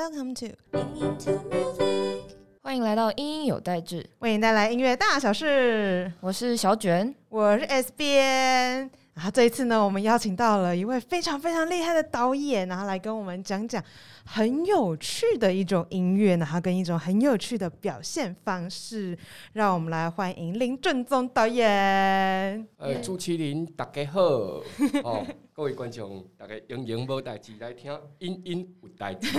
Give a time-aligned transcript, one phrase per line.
[0.00, 0.56] Welcome to
[2.62, 6.10] 欢迎来到音音有代志，为你带来音乐大小事。
[6.20, 7.14] 我是小卷。
[7.28, 8.90] 我是 S 边。
[9.12, 13.82] 然后这一次呢，我们邀请到了一位非常非常厉害的导演，然后来跟我们讲讲
[14.24, 19.18] 很有趣的一种音乐，然后跟一种很有趣的表现方式。
[19.52, 21.66] 让我们来欢迎林正宗导演。
[22.78, 24.20] 呃，朱麒麟，大家好，
[25.04, 29.28] 哦，各位观众，大家英英无代志来听，音音有代志。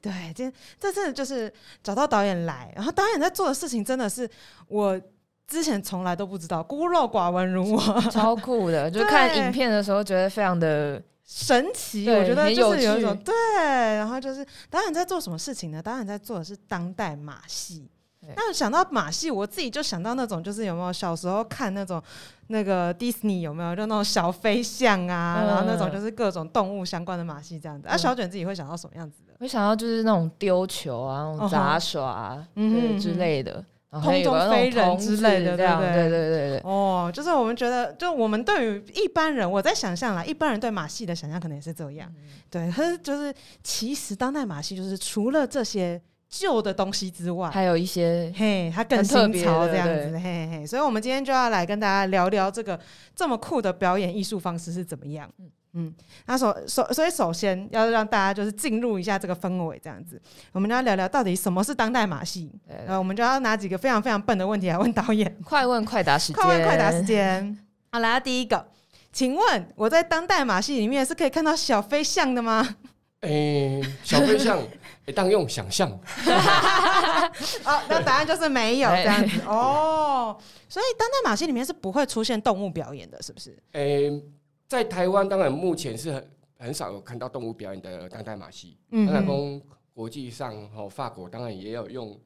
[0.00, 4.28] 对，今这次就是找到导演来，然后导演在做的事情真的是
[4.68, 4.98] 我
[5.48, 8.88] 之前从来都不知道，孤陋寡闻如我，超酷的。
[8.92, 12.08] 就看影片的时候，觉得非常的神奇。
[12.08, 13.34] 我觉得就是有一种对，
[13.64, 15.82] 然后就是导演在做什么事情呢？
[15.82, 17.90] 导演在做的是当代马戏。
[18.36, 22.02] 那想到马戏，我自己就想到那种，就是有没有小时候看那种
[22.48, 27.88] 那个迪士尼有没有就那种小飞象啊，然后那种就是各种动物相关的马戏这样子。
[27.88, 29.32] 啊，小卷自己会想到什么样子的？
[29.40, 36.60] 会想到就是那种丢球啊，那种杂耍啊，嗯之类的，空中飞人之类的，对对对对对对。
[36.64, 42.12] 哦，就是我们觉得，就我们对于一般人，我在想象啦，一般人对马戏的想象可能也是这样。
[42.50, 46.00] 对，可是就是其实当代马戏就是除了这些。
[46.30, 50.66] 旧的东西之外，还有一些嘿，它更新潮这样子，嘿嘿。
[50.66, 52.78] 所以，我们今天就要来跟大家聊聊这个
[53.16, 55.26] 这么酷的表演艺术方式是怎么样。
[55.38, 55.94] 嗯嗯，
[56.26, 60.20] 那首首所以首先要让大家就是进入一下这个氛围，这样子，
[60.52, 62.50] 我们就要聊聊到底什么是当代马戏。
[62.86, 67.58] 呃，我们就要拿几个非常非常笨的问题来问导演，快问快答时间，快问快答时间。
[67.92, 68.66] 好，来第一个，
[69.12, 72.76] 请问我在当代马戏里面是可以看到小飞象的吗？
[73.20, 74.58] 诶，小飞象。
[75.16, 75.88] 当用想象，
[77.64, 80.36] 哦，那答案就是没有 这样子哦。
[80.68, 83.56] 所以当代马戏里面是不会出现动物表演的，是不是？
[83.72, 84.10] 诶，
[84.68, 88.76] 在台湾当然目前是很很少有看到动物表演的当代马戏。
[88.90, 89.60] 嗯，当然公
[89.92, 92.16] 国际上哦，法国当然也有用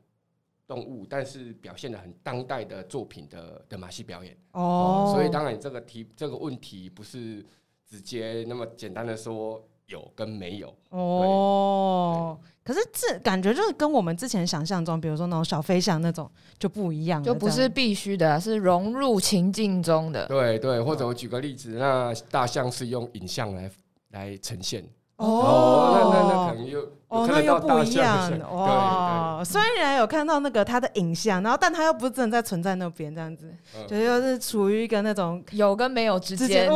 [0.67, 4.37] 动物，但是表现的很当代的作品的的马戏表演。
[4.53, 7.47] 哦，所以当然这个题这个问题不是
[7.85, 9.67] 直接那么简单的说。
[9.87, 20.27] 有跟没有哦，可是这感觉就是跟我们之前想象中，比如说那种小飞象那种就不一样，就不是必须的，是融入情境中的。
[20.27, 23.71] 对对，或者我举个例子，那大象是用影像来
[24.11, 24.85] 来呈现。
[25.17, 26.81] 哦，那那那可能又
[27.13, 29.45] 哦，那又不一样哇。
[29.45, 33.55] 虽然有看到那个他的影像，然后但他又不是真的在存在那边这样子，
[33.87, 36.71] 就又是处于一个那种有跟没有之间，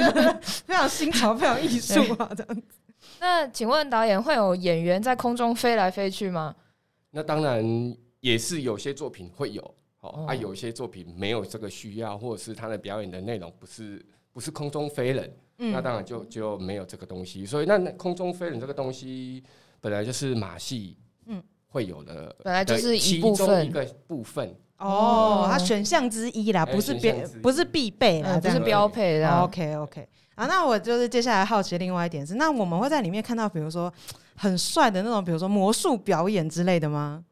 [0.40, 2.62] 非常新潮、非常艺术啊这样子。
[3.20, 6.54] 那请问导演会有演员在空中飞来飞去吗？
[7.10, 7.62] 那当然
[8.20, 14.02] 也是有些作品会有，哦啊，有些作品没有这个需要，或者是他的表演的内容不是
[14.32, 15.30] 不是空中飞人。
[15.56, 19.40] 那当然就就没有这个东西，所以那空中飞人这个东西
[19.84, 20.96] 本来就是马戏，
[21.26, 27.12] 嗯，会有的，本来就是一部分一个部分哦，它选项之一啦，不是必
[27.42, 29.28] 不是必备啦，不是标配的。
[29.40, 33.92] OK OK 啊，那我就是接下来好奇另外一点是，那我们会在里面看到，比如说
[34.34, 37.22] 很帅的那种，比如说魔术表演之类的吗？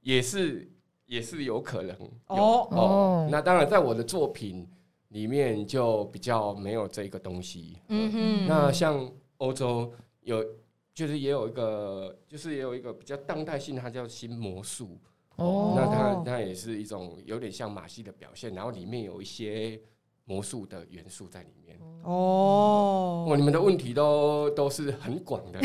[0.00, 0.66] 也是
[1.04, 1.94] 也是有可能
[2.28, 4.66] 哦哦，那当然在我的作品。
[5.10, 7.78] 里面就比较没有这个东西。
[7.86, 8.46] 嗯哼。
[8.48, 10.44] 那像欧洲有，
[10.94, 14.96] 就是也有一个，就是也有一个比较当代性，它叫新魔术。
[15.36, 15.74] 哦。
[15.76, 19.80] 那它它也是一种有点像马戏的表现，然后里面有一些
[20.24, 21.76] 魔术的元素在里面。
[22.04, 23.26] 哦。
[23.28, 25.58] 哇，你们的问题都都是很广的，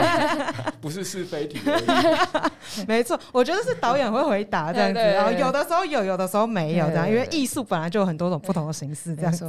[0.80, 1.60] 不是是非题。
[2.88, 9.44] 没错，我觉得是导演会回答这样子，然后有的时候有，有的时候没有这样，因为艺术本来就有很多种不同的形式这样子。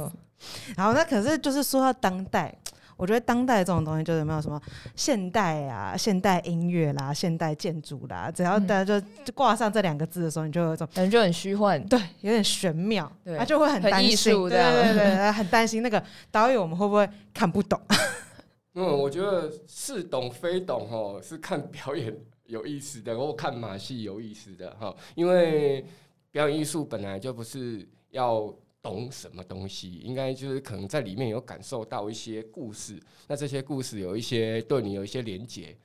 [0.76, 2.54] 然后那可是就是说到当代，
[2.96, 4.60] 我觉得当代这种东西就是没有什么
[4.94, 17.80] 现代啊、现代音乐啦、现代建筑啦，只要大家就就挂上这两个字的时候，你就有一种感觉就很虚幻，对，有点玄妙， 对他就会很担心，对对对， 很担心那个导演我们会不会看不懂？
[18.74, 22.14] 嗯，我觉得似懂非懂哦，是看表演。
[22.46, 25.84] 有意思的，或看马戏有意思的哈，因为
[26.30, 28.54] 表演艺术本来就不是要
[28.86, 35.76] 懂什么东西，应该就是可能在里面有感受到一些故事，那这些故事有一些对你有一些连结，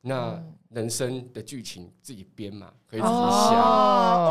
[0.00, 3.54] 那人生的剧情自己编嘛，可以自己想，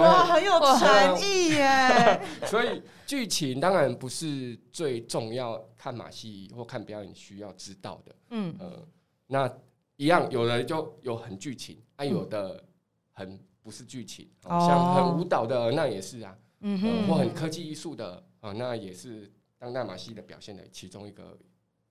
[0.02, 2.22] 哇，很有诚意耶。
[2.48, 8.88] 所以剧情当然不是最重要，看马戏或看表演需要知道的，嗯呃，
[9.28, 9.52] 那。
[10.00, 12.64] 一样，有的就有很剧情，啊，有的
[13.12, 21.38] 很不是剧情，像很舞蹈的那也是啊，嗯或很科技艺术的啊，那也是当代马戏的表现的其中一个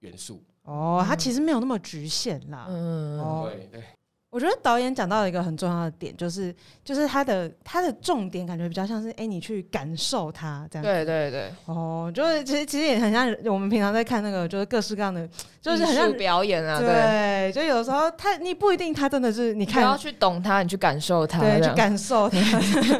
[0.00, 0.44] 元素。
[0.62, 2.66] 哦，它其实没有那么局限啦。
[2.68, 3.84] 嗯，对对。
[4.28, 10.84] 我觉得导演讲到了一个很重要的点，就是就是他的他的重点感觉比较像是，哎，你去感受它这样。
[10.84, 11.50] 对对对。
[11.64, 15.26] 哦，就是其实其实也很像我们平常在看那个，就是各式各样的，
[15.62, 16.78] 就是很像表演啊。
[16.78, 22.38] 对，就有时候他你不一定他真的是你看你要去懂他，你去感受他，对，去感受他。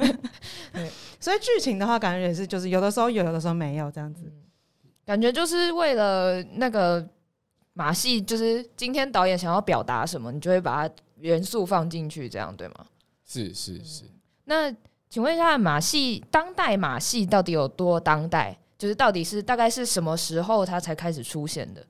[0.72, 0.88] 对，
[1.20, 4.22] 所以剧情的话，感觉也是就是有的时候有，有的时候没有这样子。
[5.04, 7.06] 感觉就是为了那个
[7.74, 10.94] 马戏，就是今天导演想要表达什么，你就会把它。
[11.18, 12.86] 元素放进去，这样对吗？
[13.24, 14.04] 是是是。
[14.44, 14.72] 那
[15.08, 18.56] 请问一下，马戏当代马戏到底有多当代？
[18.78, 21.84] 就是到底是大概是什么时候它才开始出现的？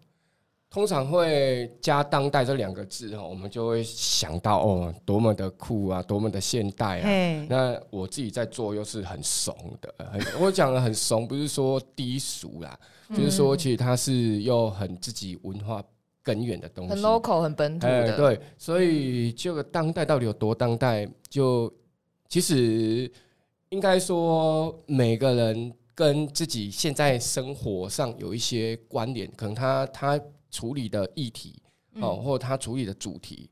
[0.68, 7.46] 通常会加“当代”这两个字哈，我们就会想到哦，多么的酷啊，多么的现代啊。
[7.48, 12.78] 那我自己在做又是很怂的，很我讲的很怂，不是说低俗啦，
[13.10, 15.82] 就是说其实它是又很自己文化。
[16.26, 18.16] 根源的东西，很 local，很本土的。
[18.16, 21.08] 对，所以这个当代到底有多当代？
[21.28, 21.72] 就
[22.28, 23.08] 其实
[23.68, 30.20] 应该说，每个人跟自己现在生活上有一些关联，可能他他
[30.50, 31.62] 处理的议题
[32.00, 33.48] 哦，或他处理的主题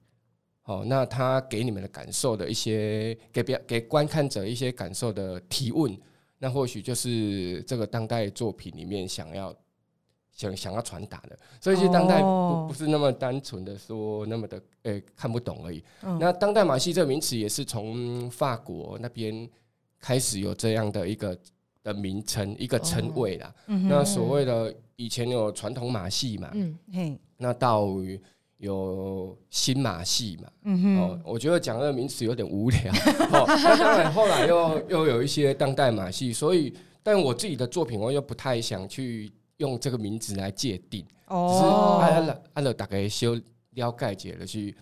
[0.65, 5.97] 哦，那他给你们的感受的一些，给别给观看者一些感受的提问，
[6.41, 9.55] 那或许就是这个当代作品里面想要。
[10.35, 15.83] 想想要传达的，所以其实当代不不是那么单纯的说那么的诶看不懂而已。
[16.19, 19.49] 那当代马戏这个名词也是从法国那边
[20.01, 21.39] 开始有这样的一个
[21.85, 23.55] 的名称一个称谓啦。
[23.67, 26.53] 那所谓的以前有传统马戏嘛，
[27.37, 27.87] 那到
[28.57, 30.49] 有新马戏嘛。
[30.99, 32.93] 哦，我觉得讲这个名词有点无聊。
[33.31, 39.33] 哦，那当然后来又又有一些当代马戏，所以但我自己的作品我又不太想去。
[39.59, 41.65] 用这个名字来界定，只是
[42.01, 43.41] 按了按了大概修
[43.71, 44.77] 了解解了去。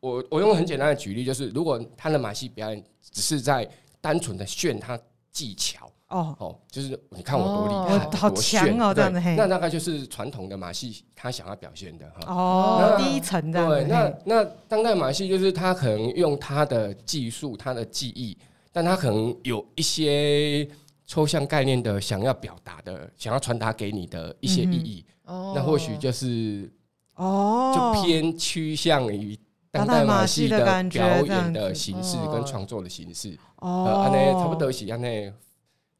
[0.00, 3.68] 我我用很简单的举例，就是如果他的马戏表演只是在
[4.00, 4.98] 单纯的炫他
[5.32, 12.32] 技巧，哦哦，就是你看我多厉害，好强哦，这样的，那大概就是传统的马戏他想要表现的哈。
[12.32, 13.66] 哦，第一层的。
[13.66, 18.36] 对，那那当代马戏就是他可能用他的技术、他的技艺，
[18.70, 20.68] 但他可能有一些。
[21.06, 26.72] 抽象概念的想要表达的，想要传达给你的一些意义，那或许就是
[27.16, 29.38] 哦，就偏趋向于
[29.70, 33.38] 当代马戏的表演的形式跟创作的形式。
[33.56, 35.32] 哦，安内差不多是安内。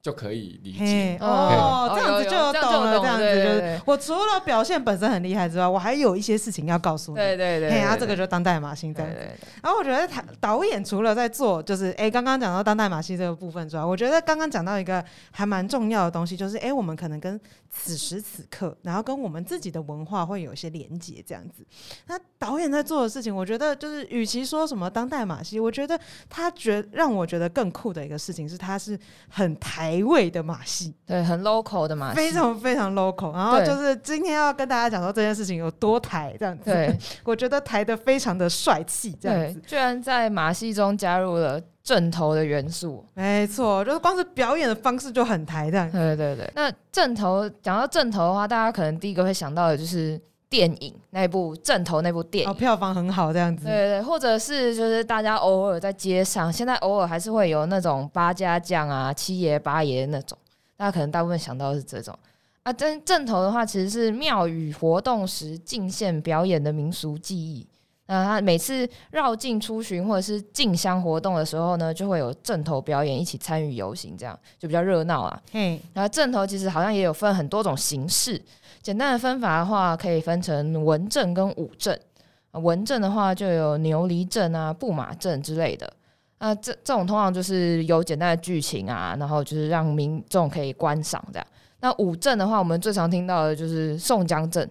[0.05, 1.17] 就可以理解。
[1.19, 3.01] 哦，这样子就懂了。
[3.01, 7.17] 这样子就是，我除了表现本身很厉害之外，我还有一些事情要告诉你。
[7.17, 9.19] 对对对，然后这个就当代马戏这样子。
[9.63, 17.39] 然后我觉得他导演除了在做，就是哎，刚刚讲到当代马戏这个部分之外，我觉得刚刚讲到一个还蛮重要的东西，就是哎，我们可能跟
[17.71, 21.65] 此时此刻，然后跟我们自己的文化会有一些连接这样子。
[22.07, 25.99] 那导演在做的事情，我觉得就是，与其说什么当代马戏，我觉得
[26.31, 28.99] 他觉让我觉得更酷的一个事情是，他是
[29.29, 29.75] 很台。
[29.85, 33.33] 台味的马戏，对，很 local 的马戏，非常非常 local。
[33.33, 36.65] 然后就是今天要跟大家讲说这件事情有多台这样子。
[36.65, 39.61] 对， 我觉得台的非常的帅气，这样子。
[39.67, 45.91] 居然在马戏中加入了正头的元素，没错，就是光是表演的方式就很台的。
[45.91, 46.51] 对对对。
[46.55, 50.21] 那正头讲到正头的话，大家可能第一个会想到的就是。
[50.51, 53.65] 电影那部正头那部电影，票房很好，这样子。
[53.65, 60.39] 对对，或者是就是大家偶尔在街上，现在偶尔还是会有那种八家将啊、七爷八爷那种，
[60.77, 62.17] 大家可能大部分想到的是这种
[62.65, 62.73] 啊。
[62.73, 67.67] 正正头的话，其实是庙宇活动时进献表演的民俗技艺。
[68.07, 75.43] 那他每次绕境出巡或者是进香活动的时候呢，就会有正头表演一起参与游行，这样就比较热闹啊。
[75.53, 78.39] 嗯，然后正头其实好像也有分很多种形式。
[78.83, 81.99] 简单的分法的话，可以分成文正跟武正。
[82.53, 85.91] 文正的话就有牛犁阵啊、布马阵之类的。
[86.41, 91.47] 那这这种通常就是有简单的剧情啊，然后就是让民众可以观赏这样。
[91.85, 94.67] 那武正的话，我们最常听到的就是宋江阵，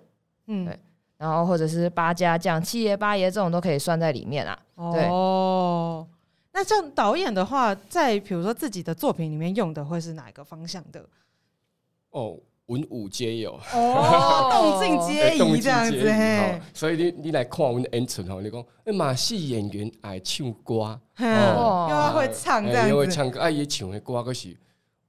[0.47, 0.79] 嗯，对，
[1.15, 4.59] 然后或者是八家将、七爷八爷这种都可以算在里面啊。
[4.73, 6.07] 哦，
[6.53, 11.05] 那像导演的话，在比如说自己的作品里面用的会是哪一个方向的？
[12.09, 12.35] 哦。
[12.67, 16.61] 文武皆有，哦，动静皆宜这样子嘿。
[16.73, 24.55] 所以你你来看我们的演出吼，你讲哎，马戏演员爱唱歌，哦，又要会唱这样子，又会唱歌，爱伊唱的歌可是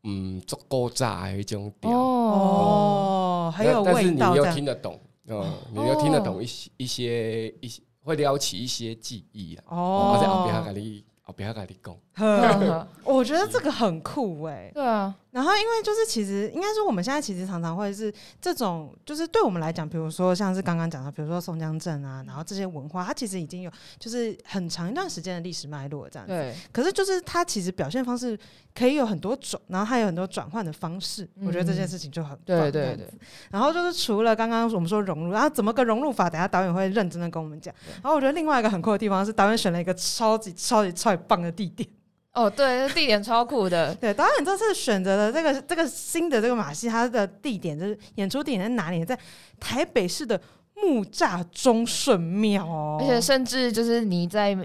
[0.05, 3.93] 嗯，足够炸的迄种调哦，还有味道。
[3.95, 9.65] 但是你又听得懂，嗯，你又听得懂一些一些一些，会撩起一些记忆啊。
[9.69, 11.97] 哦，我在后边跟你后边跟你讲。
[13.05, 14.71] 我觉得这个很酷哎。
[14.73, 15.15] 对啊。
[15.31, 26.33] 然后，因为就是其实应该说，我们现在其实常常会是这种，就是对我们来讲，比如说像是刚刚讲的，比如说松江镇啊，然后这些文化，它其实已经有就是很长一段时间的历史脉络这样子。
[26.33, 26.55] 对。
[26.71, 28.39] 可是就是它其实表现方式
[28.77, 31.29] 可以有很多种，然后它有很多转换的方式。
[31.45, 33.13] 我觉得这件事情就很对对对。
[33.51, 37.75] 然后就是除了刚刚我们说融入，然后怎么个融入法，等下导演会认真的跟我们讲。
[37.95, 41.89] 然后我觉得另外一个很酷的地方是，导演选了一个超级超级超级棒的地点。
[42.35, 43.95] 哦，对，地点超酷的。
[44.01, 49.05] 对，导演这次选择的这个这个新的这个马戏，它的地点就是演出地点在哪里？
[49.05, 49.17] 在
[49.61, 50.41] 台北市的
[50.75, 52.99] 木栅中顺庙哦。
[53.01, 54.57] 而且甚至就是你在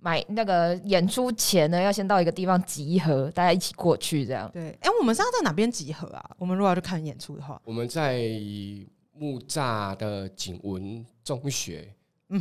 [0.00, 4.50] 买那个演出前呢，要先到一个地方集合，大家一起过去这样。
[4.52, 6.30] 对，哎，我们是要在哪边集合啊？
[6.38, 8.20] 我们如果要去看演出的话，我们在
[9.14, 11.88] 木栅的景文中学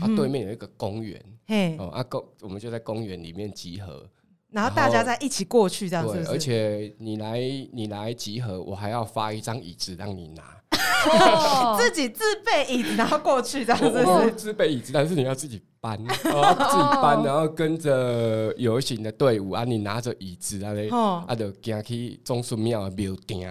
[0.01, 4.09] 啊对面有一个公园，嘿，哦啊公，我们就在公园里面集合。
[4.51, 6.25] 然后大家再一起过去，这样子。
[6.29, 7.39] 而且你来
[7.71, 10.43] 你来集合，我还要发一张椅子让你拿，
[11.79, 14.31] 自己自备椅子然后过去，这样子。
[14.35, 23.47] 自备椅子，但是你要自己搬，自己搬，然后跟着游行的队伍啊，你拿着椅子啊嘞，啊，就行去中顺庙庙顶。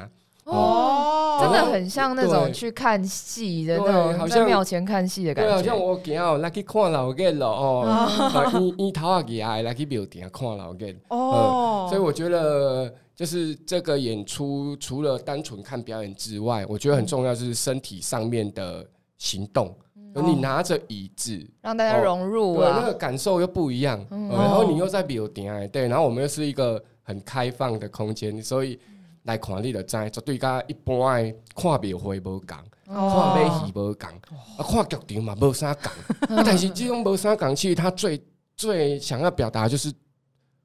[0.51, 5.51] 哦，真的很像那种去看戏的那种，在庙前看戏的感觉。
[5.51, 11.87] 对，好像我今日来去看老街了哦，你你头啊几啊来去庙顶看老街哦。
[11.89, 18.85] 所以我觉得，就是这个演出除了单纯看表演之外，我觉得很重要就是身体上面的
[19.17, 19.75] 行动。
[20.13, 24.05] 你拿着椅子，让大家融入，对，那个感受又不一样。
[24.11, 28.79] 然后你又在庙顶，对，然后我们又是一个很开放的空间，所以。
[29.25, 32.47] 来看你就知，绝对甲一般的看庙会无共，
[32.87, 35.93] 看马戏无共，啊看剧场嘛无啥共。
[36.45, 38.21] 但是这种无啥共，其实他最
[38.57, 39.93] 最想要表达就是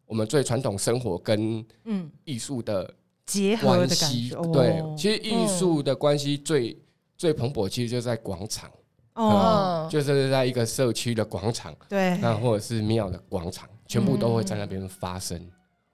[0.05, 2.93] 我们最传统生活跟嗯艺术的
[3.25, 4.35] 结合的感觉。
[4.53, 6.77] 对，其实艺术的关系最
[7.17, 8.71] 最蓬勃，其实就在广场
[9.15, 15.39] 哦，就是在一个社区的广场，对，那或者是庙的广场，全部都会在那边发生。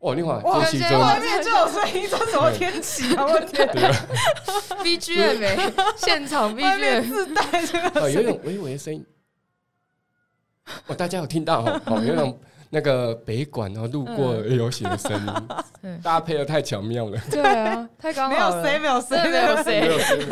[0.01, 3.23] 哦，另外，哇，现在外面就有声音，这什么天气 啊？
[3.23, 3.67] 我天
[4.83, 9.05] ！BGM，现场 BGM 自带这个，有种微微的声音。
[10.87, 12.01] 哦，大家有听到哦？
[12.03, 12.39] 有种
[12.71, 15.11] 那个北管然后路过游行的声
[15.83, 17.21] 音， 搭配的太巧妙了。
[17.29, 20.27] 对啊，太刚好了，没有谁，没有谁，没有谁。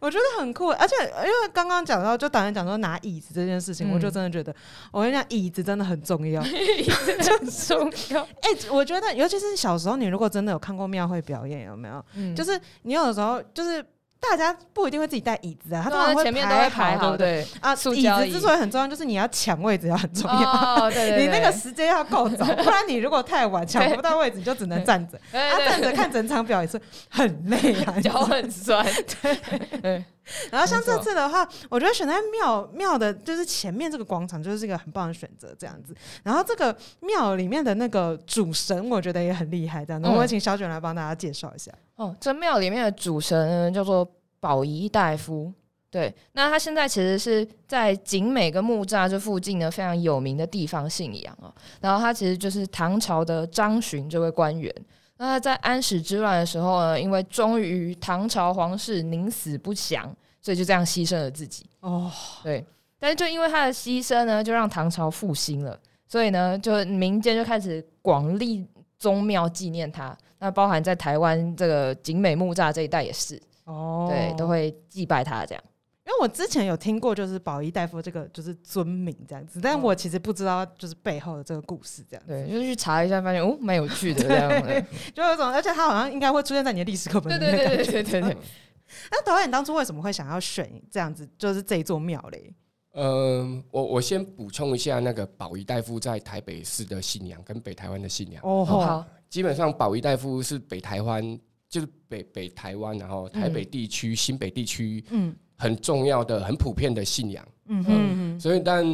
[0.00, 4.54] 我觉得很酷，而且因为刚刚讲到，就导演讲说拿椅子这件事情，我就真的觉得，
[4.92, 8.22] 我跟你讲，椅子真的很重要， 椅子很 重要。
[8.22, 12.04] 哎，我觉得，尤其是小时候，你如果真的有看过庙会表演，有没有？
[12.34, 13.84] 就是你有的时候就是。
[14.20, 16.24] 大家不一定会自己带椅子啊，他通常会
[16.68, 17.72] 排好，对啊。
[17.94, 20.90] 椅子之所以很重要，就是你要抢位置要很重要。
[20.90, 25.16] 对你那个时间要够早， 不然你如果太晚抢不到位置，你就只能站着。
[25.32, 28.84] 啊，站着看整场表也是很累啊， 脚很酸。
[29.80, 30.04] 对。
[30.52, 35.54] 然后像这次的话，我觉得选在庙庙的，就是前面这个广场，就是一个很棒的选择。
[35.58, 39.84] 这样子，然后这个庙里面的那个主神，我觉得也很厉害。
[39.84, 41.72] 这样子，我会请小卷来帮大家介绍一下。
[41.96, 44.08] 哦，这庙里面的主神叫做
[44.40, 45.52] 宝仪大夫。
[45.90, 51.52] 对，那他现在其实是在景美跟木栅这附近呢，非常有名的地方信仰哦。
[51.80, 54.72] 然后他其实就是唐朝的张巡这位官员。
[55.18, 60.10] 那在安史之乱的时候呢，因为忠于唐朝皇室，宁死不降，
[60.40, 61.66] 所以就这样牺牲了自己。
[61.80, 62.10] 哦，
[62.42, 62.64] 对。
[63.00, 68.66] 但是就因为他的牺牲呢，就让唐朝复兴了，所以呢，就民间就开始广立
[68.98, 70.16] 宗庙纪念他。
[70.38, 73.40] 那包含在台湾这个景美木栅这一带也是。
[73.64, 75.64] 哦，对，都会祭拜他这样。
[76.08, 82.24] 因为我之前有听过，就是保仪大夫这个就是尊名这样子，但我其实不知道就是背后的这个故事这样。
[82.26, 84.50] 对，就是去查一下，发现哦，蛮有趣的这样。
[85.14, 87.54] 就有种，而且他好像应该会出现在你的历史课本里面。
[87.54, 88.36] 对对对对对对。
[89.12, 92.54] 那导演当初为什么会想要选这样子，就是这一座庙嘞？
[92.94, 98.42] 嗯，我我先补充一下，那个保仪大夫在台北市的信仰跟北台湾的信仰。
[98.42, 99.04] 哦，好。
[99.28, 101.38] 基本上保仪大夫是北台湾，
[101.68, 105.36] 就是北北台湾，然后台北地区、新北地区，嗯。
[105.60, 108.86] 很重要的、很普遍的信仰，嗯嗯，所以但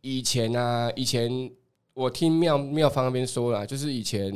[0.00, 1.50] 以前呢，以前
[1.94, 4.32] 我听庙庙方那边说了，就是以前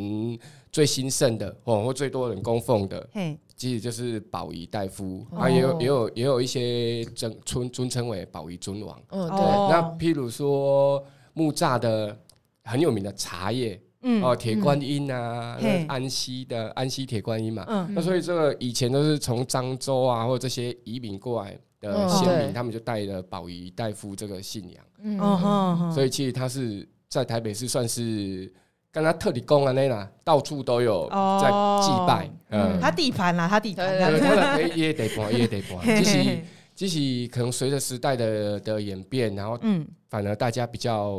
[0.73, 3.09] 最兴盛的哦，或最多人供奉的，
[3.57, 9.38] 其实就是宝仪大夫啊，也有也有也有一些尊尊尊称为宝仪尊王，嗯，对。
[9.38, 11.02] 那譬如说
[11.35, 12.19] 木栅的
[12.64, 21.57] 很有名的茶叶，嗯，哦，铁观音啊，安溪的安溪铁观音嘛，嗯，那所以这个以前都是从漳州啊，或者这些移民过来。
[21.93, 28.52] 的先民，他们就带了宝仪大夫这个信仰，嗯，所以其实他是在台北市算是
[28.90, 31.09] 跟他特地供啊那啦，到处都有
[31.40, 31.49] 在
[31.83, 32.31] 祭拜。
[32.49, 33.87] 嗯，他地盘啦，他地盘。
[33.87, 35.99] 对对对，也得搬，也得搬。
[35.99, 36.43] 就是，
[36.75, 41.12] 就是可能随着时代的的演变，然后嗯，反而大家比较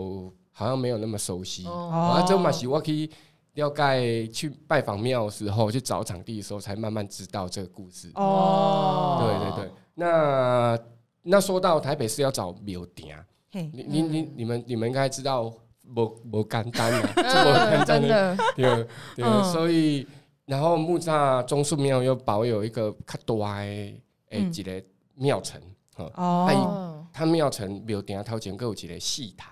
[0.52, 1.66] 好像没有那么熟悉。
[1.68, 3.10] 哦，这嘛是我可以
[3.54, 8.10] 了解去拜访庙的时候，去找场地的时候，才慢慢知道这个故事。
[8.16, 9.72] 哦，对对对。
[10.00, 10.78] 那
[11.24, 13.16] 那说到台北市要找庙埕，
[13.52, 15.52] 你你你你们你们应该知道。
[15.96, 18.86] 不不简单啊， 真的， 对
[19.16, 20.06] 对，所以
[20.46, 23.98] 然后木栅中树庙又保有一个较大诶
[24.32, 24.84] 诶一个
[25.16, 25.62] 庙城，
[25.96, 29.50] 哦，他庙城庙顶头前各有一个戏台，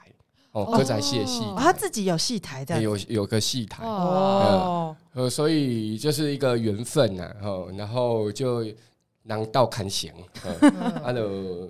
[0.52, 8.66] 哦，歌仔戏的戏，他自己有戏台的，有有个戏台，哦，呃，所以就是一个缘分呐，哦，然后就
[9.26, 10.12] 能到看行，
[11.04, 11.70] 啊，就。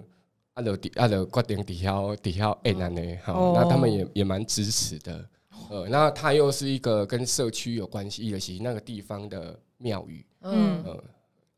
[0.55, 1.91] 啊就底阿刘决定底下
[2.23, 5.29] 底下哎那呢，好，那他们也也蛮支持的，
[5.69, 10.81] 呃，那他又是一个跟社区有关系的，其实那个地方的庙宇，嗯，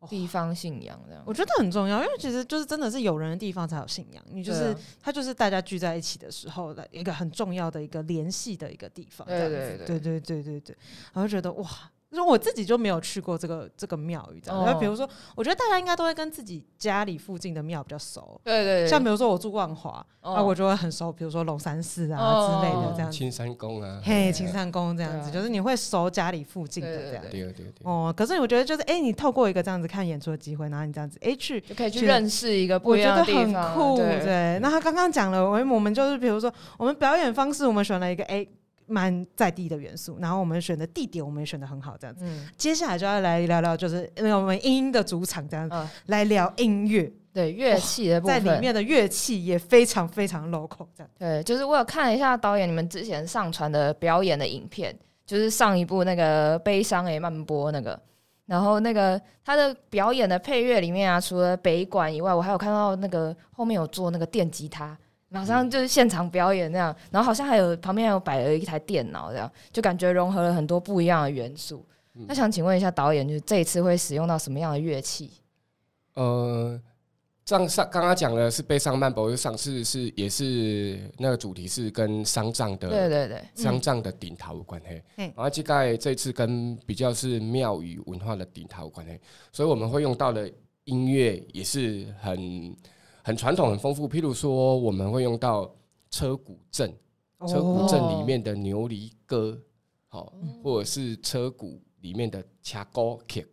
[0.10, 10.00] 地方信仰这样，我觉得很重要，因为其实就是真的是有人的地方才有信仰，你就是他就是大家聚在一起的时候的一个很重要的一个联系的一个地方，对对对。
[10.00, 10.76] 对对对对，
[11.14, 11.70] 我就觉得哇。
[12.16, 14.64] 说我自己就没有去过这个这个庙宇，这样。
[14.64, 18.40] 然后比如说，我觉得大家应该都会跟自己家里附近的庙比较熟。
[18.44, 18.88] 对对。
[18.88, 23.12] 像比如说我住万华，啊，我就会很熟，比如说龙山寺啊之类的这样。
[23.12, 24.00] 青山宫啊。
[24.04, 27.24] 嘿，青山宫这样子，就是你会熟家里附近的这样。
[27.30, 27.66] 对对对。
[27.84, 33.76] 哦，可是我觉得就是，哎，你透过一个这样子看演出的机会，然后你这样子，哎，去就可以去认识一个不一样的地方。
[33.76, 34.58] 酷，对。
[34.62, 38.48] 那他刚刚讲了，我们我们就是比如说，我们表演方式，我们选了一个哎。
[38.88, 42.26] 蛮在地的元素，然后我们选的地点我们也选的很好，这样子。
[42.56, 45.76] 接下来就要来聊聊，就是因为我们音的主场这样子，
[46.06, 51.10] 来聊音乐，对乐器的部分，在里面的乐器也非常非常 local，这样。
[51.20, 58.00] 对，就是我有看了一下导演你们之前上传的表演的影片，就是上一部那个悲伤诶慢播那个，
[58.46, 64.98] 然后那个他的表演的配乐里面啊，除了北管以外，我还有看到那个后面有做那个电吉他。
[65.30, 71.86] 马上就是现场表演那样，然后好像还有旁边还有摆了一台电脑，这样就感觉融合了很多不一样的元素。
[72.28, 75.32] 那想请问一下导演，就是这一次会使用到什么样的乐器？
[76.14, 76.80] 呃，
[77.46, 85.04] 上上刚刚讲的是悲伤慢播，上次是也是那个主题是跟丧葬的，对对对，丧葬的顶头有关系。
[85.18, 89.20] 然后这个这次跟比较是庙宇文化的顶头有关系，
[89.52, 90.50] 所以我们会用到的
[90.86, 92.74] 音乐也是很。
[93.28, 94.08] 很传统、很丰富。
[94.08, 95.70] 譬如说，我们会用到
[96.10, 96.90] 车鼓阵，
[97.46, 99.62] 车鼓阵里面的牛犁歌，
[100.08, 100.32] 好，
[100.64, 103.46] 或者是车鼓里面的掐高 k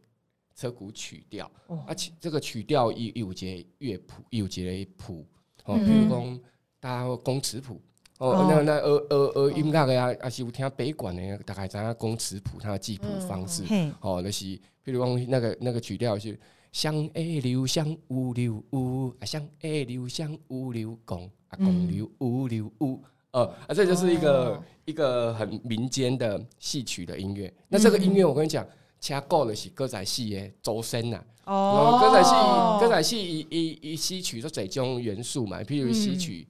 [0.55, 1.51] 车鼓曲调。
[1.89, 5.27] 而且这个曲调有有节乐谱，有节谱。
[5.65, 6.41] 哦，譬如讲，
[6.79, 7.81] 大家公尺谱。
[8.19, 13.65] 哦，那那呃呃呃，音乐的啊，啊是有听北管的，大概知影公尺谱它的记谱方式。
[14.01, 14.45] 哦，那是
[14.85, 16.39] 譬如讲，那个那个曲调是。
[16.75, 27.55] 乡爱流乡有流有，啊乡爱流乡有流公，啊共流有流有，呃，啊这就是一个一个很民间的戏曲的音乐。
[27.69, 28.67] 那这个音乐我跟你讲，
[28.99, 31.25] 掐够的是歌仔戏的周身呐。
[31.45, 32.31] 哦，歌仔戏
[32.81, 36.45] 歌仔戏一一一戏曲就这种元素嘛，譬如戏曲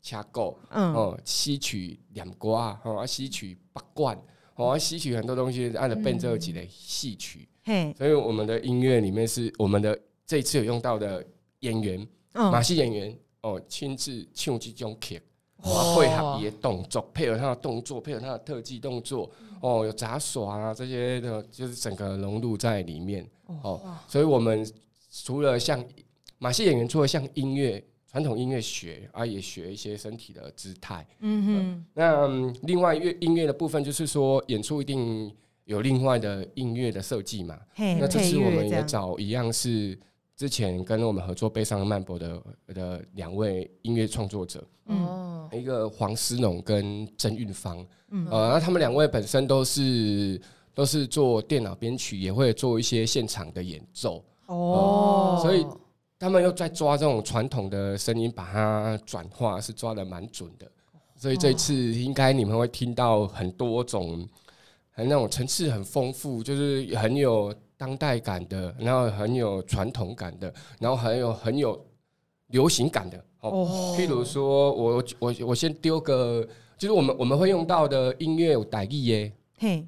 [0.00, 4.16] 掐够，哦，戏曲两瓜，哦，戏曲八卦，
[4.54, 7.46] 哦，戏曲很多东西按照变奏几类戏曲。
[7.96, 11.24] 所以我们的音乐里面是我们的这一次有用到的
[11.60, 15.20] 演员，马戏演员哦，亲自唱这种曲，
[15.62, 19.30] 配合也动作，配合他的动作，配合他的特技动作，
[19.60, 23.26] 哦，有杂耍啊这些的，就是整个融入在里面
[23.62, 23.80] 哦。
[24.08, 24.66] 所以我们
[25.10, 25.84] 除了像
[26.38, 31.06] 马戏演员，除了像音乐传统音乐学啊，也学一些身体的姿态。
[31.20, 31.86] 嗯哼。
[31.94, 32.26] 那
[32.62, 35.30] 另外乐音乐的部分，就是说演出一定。
[35.70, 37.56] 有另外的音乐的设计嘛？
[37.76, 39.96] 那这次我们也找一样是
[40.36, 42.42] 之前跟我们合作《悲伤的曼博》的
[42.74, 50.40] 的两位音乐创作者，嗯，一个黄思农跟曾韵芳，嗯，呃，那他们两位本身都是
[50.74, 55.64] 都是做电脑编曲，也会做一些现场的演奏，哦，所以
[56.18, 60.68] 他们又在抓这种传统的声音，把它转化，是抓的蛮准的，
[61.14, 64.28] 所以这次应该你们会听到很多种。
[64.90, 71.86] 很那种层次很丰富，就是很有当代感的，然后很有传统感的，然后很有很有
[72.48, 73.24] 流行感的。
[73.40, 79.86] 哦，譬如说我我我先丢个，就是我们我们会用到的音乐有傣语耶，嘿，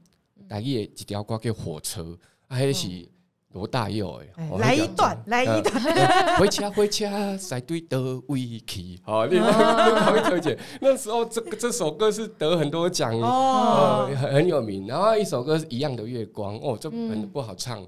[0.49, 2.17] 傣语一条歌叫火车，
[2.49, 3.07] 还是
[3.53, 10.59] 罗大佑哎，来一段，来一段，回家回家，在对的威气，好，你可以推荐。
[10.81, 14.87] 那时候这个这首歌是得很多奖哦，很很有名。
[14.87, 17.83] 然后一首歌是一样的月光，哦，这很不好唱，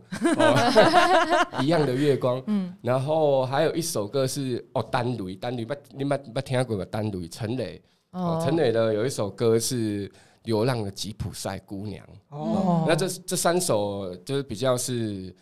[1.60, 2.42] 一样的月光。
[2.46, 6.84] 嗯，然后还有一首歌是哦，单雷，单雷，不，你没没听过吗？
[6.90, 10.10] 单雷，陈磊，哦，陈磊的有一首歌是。
[10.44, 15.34] 流浪的吉普赛姑娘哦，那这这三首就是比较是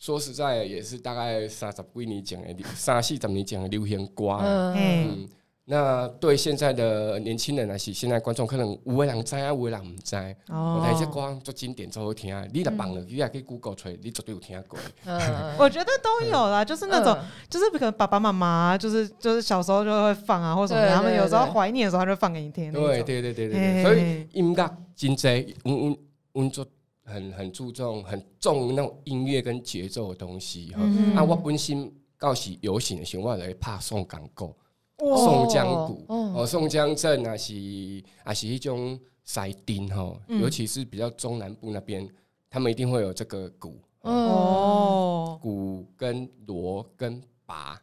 [0.00, 4.38] 说实在也是大概三十几年讲的，三四十年讲的流行歌，
[4.74, 5.28] 嗯。
[5.66, 10.16] 那对现在的年轻人来说，现在观众可能有的人知啊，有的人唔知。
[10.48, 14.76] 哦，但是歌做经典，做好听，你若放了，你也可以 Google 出来，你绝对有听过。
[15.04, 15.20] 嗯，
[15.60, 17.16] 我觉得都有啦，就是那种，
[17.48, 22.72] 就是可能爸爸妈妈，就是就是小时候就会放啊，或者什么，他们有时候怀念的时候，他就放给你听。
[22.72, 25.98] 对对对对对，所以音乐真济，嗯嗯
[26.34, 26.66] 嗯做
[27.10, 30.72] 很很注重，很重那种音乐跟节奏的东西。
[30.76, 34.54] 嗯啊，我本身到时游行的时候，我来拍送广告。
[34.96, 37.54] 宋江鼓哦，宋江镇啊是
[38.22, 42.06] 啊是一种塞丁哈，尤其是比较中南部那边，
[42.50, 43.80] 他们一定会有这个鼓。
[44.02, 47.80] 哦，鼓跟锣跟拔，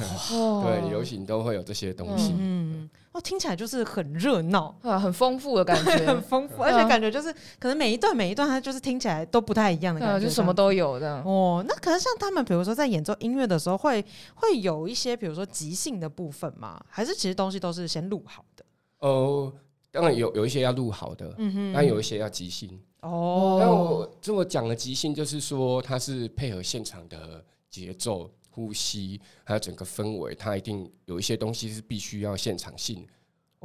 [0.64, 2.34] 对，游行都会有这些东西。
[2.38, 11.22] 嗯，哦，听起来就是很热闹啊，很丰富的感觉， 很丰富，而且感觉就是可能每一段每一段它就是听起来都不太一样的感觉，就什么都有的。
[11.22, 16.80] 哦，那可能像他们，比如说在演奏音乐的时候，会会有一些，比如说即兴的部分吗？
[16.88, 18.64] 还是其实东西都是先录好的？
[19.00, 19.52] 哦，
[19.90, 22.78] 当然有有一些要录好的，嗯哼，但有一些要即兴。
[23.00, 28.28] 哦，那我这么讲的即兴，就是说它是配合现场的节奏。
[28.58, 33.06] 呼吸还有整个氛围，它一定有一些东西是必须要现场性，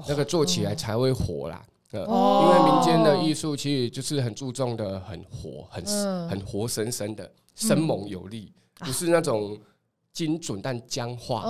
[0.08, 1.66] 那个做起来才会活啦。
[1.94, 5.84] 呃，因为民间的艺术其实就是很注重的，很活，很
[6.30, 9.60] 很活生生的，生猛有力，不是那种
[10.12, 11.42] 精准但僵化。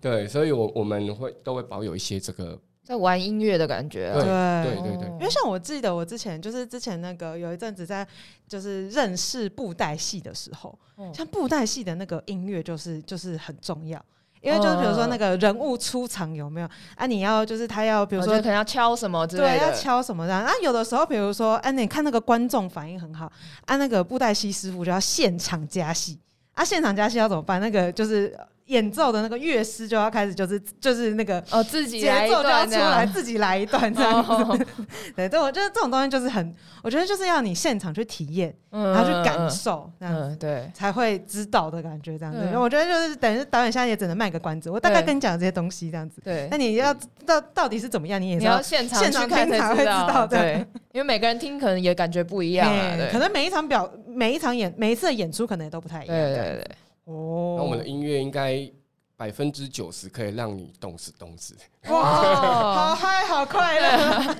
[0.00, 2.56] 对对，所以我我们会都会保有一些这个。
[2.84, 5.08] 在玩音乐的感觉，对对对对。
[5.12, 8.06] 因为像我记得，我之前就是之前那个有一阵子在
[8.46, 10.78] 就是认识布袋戏的时候，
[11.12, 13.98] 像布袋戏的那个音乐就是就是很重要，
[14.42, 17.06] 因为就是比如说那个人物出场有没有啊？
[17.06, 20.34] 你要就是他要比如说可能要敲什么之类的，要敲什么的。
[20.34, 23.32] 啊，有的时候比如说哎，你看那个观众反应很好，
[23.64, 26.18] 啊，那个布袋戏师傅就要现场加戏，
[26.52, 27.58] 啊，现场加戏要怎么办？
[27.58, 28.38] 那个就是。
[28.66, 34.66] 演奏的那个乐师就要开始，就是就是那个哦，自己节奏就要出来，自己来一段这样子。
[35.14, 42.40] 对，对我觉得这种东西就是很，我觉得就是要你现场去体验，然后去感受这样子，对，才会知道的感觉这样子。
[42.56, 46.22] 我觉得就是等于导演现在也只能卖个关子，我大概跟你讲这些东西这样子。
[46.24, 46.94] 对，那你要
[47.26, 50.26] 到到底是怎么样，你也要现场去看才会知道。
[50.26, 52.96] 对，因为每个人听可能也感觉不一样啊。
[52.96, 56.16] 对，可能每一场表，每一场演，每一次的演出可能也都不太一样。
[56.16, 56.70] 对对对。
[57.04, 58.70] 哦，那我们的 音乐应该
[59.16, 61.56] 百分之九十可以让你动死动死。
[61.88, 64.36] 哇，好嗨，好快乐，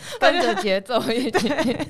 [0.20, 1.88] 跟着节奏一点。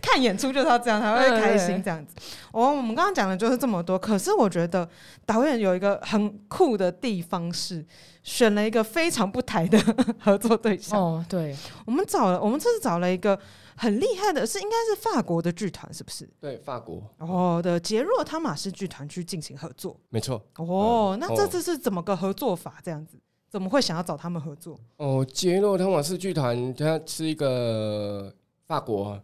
[0.00, 2.14] 看演出就是要这样才会开心，这样子。
[2.52, 4.88] 哦，我们刚刚讲的就是这么多，可是我觉得
[5.24, 7.84] 导演有一个很酷的地方是
[8.22, 9.78] 选了一个非常不台的
[10.20, 11.00] 合作对象。
[11.00, 13.38] 哦，对，我们找了，我们这次找了一个。
[13.74, 16.28] 很厉害的是，应该是法国的剧团，是不是？
[16.38, 20.40] 对，法国哦的杰若汤马斯剧团去进行合作，没错。
[20.56, 22.74] 哦，那这次是怎么个合作法？
[22.84, 23.16] 这样子
[23.52, 24.80] 怎么会想要找他们合作？
[24.96, 28.34] 哦，杰洛汤马斯剧团，它是一个
[28.66, 29.22] 法国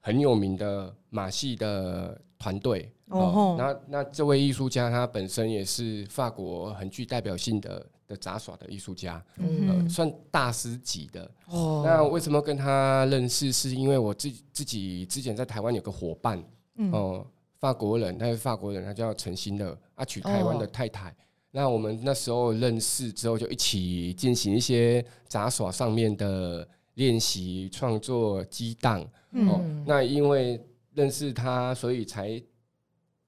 [0.00, 2.92] 很有名的马戏的团队。
[3.06, 7.86] 哦，那那这位艺术家他本身也是法国很具代表性的。
[8.10, 11.30] 的杂耍的艺术家，嗯，算大师级的。
[11.46, 13.52] 哦，那为什么跟他认识？
[13.52, 16.42] 是因为我自己自己之前在台湾有个伙伴，
[16.90, 17.24] 哦，
[17.60, 21.14] 法国人，他是法国人，他叫陈新乐，他，娶台湾的太太。
[21.50, 29.00] 那我们那时候认识之后，就一起进行一些杂耍上面的练习、创作、激荡。
[29.48, 30.60] 哦，那因为
[30.94, 32.42] 认识他，所以才。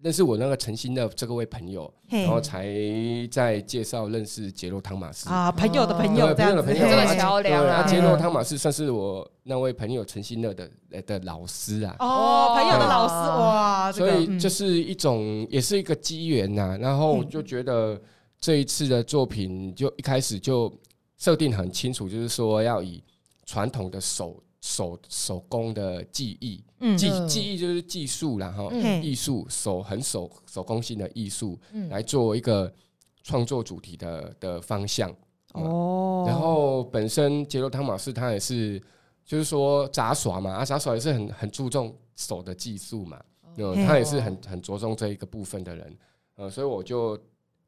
[0.03, 2.67] 认识我那个诚心的这个位朋友，然后才
[3.31, 7.85] 在介绍认识杰洛汤马斯啊，朋友的朋友，朋友的朋友，这个桥梁啊。
[7.85, 10.69] 杰洛汤马斯算是我那位朋友诚心的的
[11.03, 11.95] 的老师啊。
[12.01, 16.77] 哦，朋友的老师哇，所以就是一种，也是一个机缘呐。
[16.81, 18.01] 然后就觉得
[18.41, 20.73] 这一次的作品，就一开始就
[21.17, 23.01] 设定很清楚，就是说要以
[23.47, 24.37] 传统的手。
[24.63, 26.65] 手手工的技艺，
[26.97, 28.73] 技技艺就是技术，然后
[29.03, 32.73] 艺术手很手手工性的艺术，来做一个
[33.23, 35.15] 创作主题的的方向。
[35.53, 38.81] 哦，然后本身杰罗汤马斯他也是，
[39.27, 43.21] 就是说杂耍嘛，啊杂耍也是很很注重手的技术嘛。
[43.59, 45.99] 嗯他也是很很着重这一个部分的人，
[46.37, 47.19] 呃，所以我就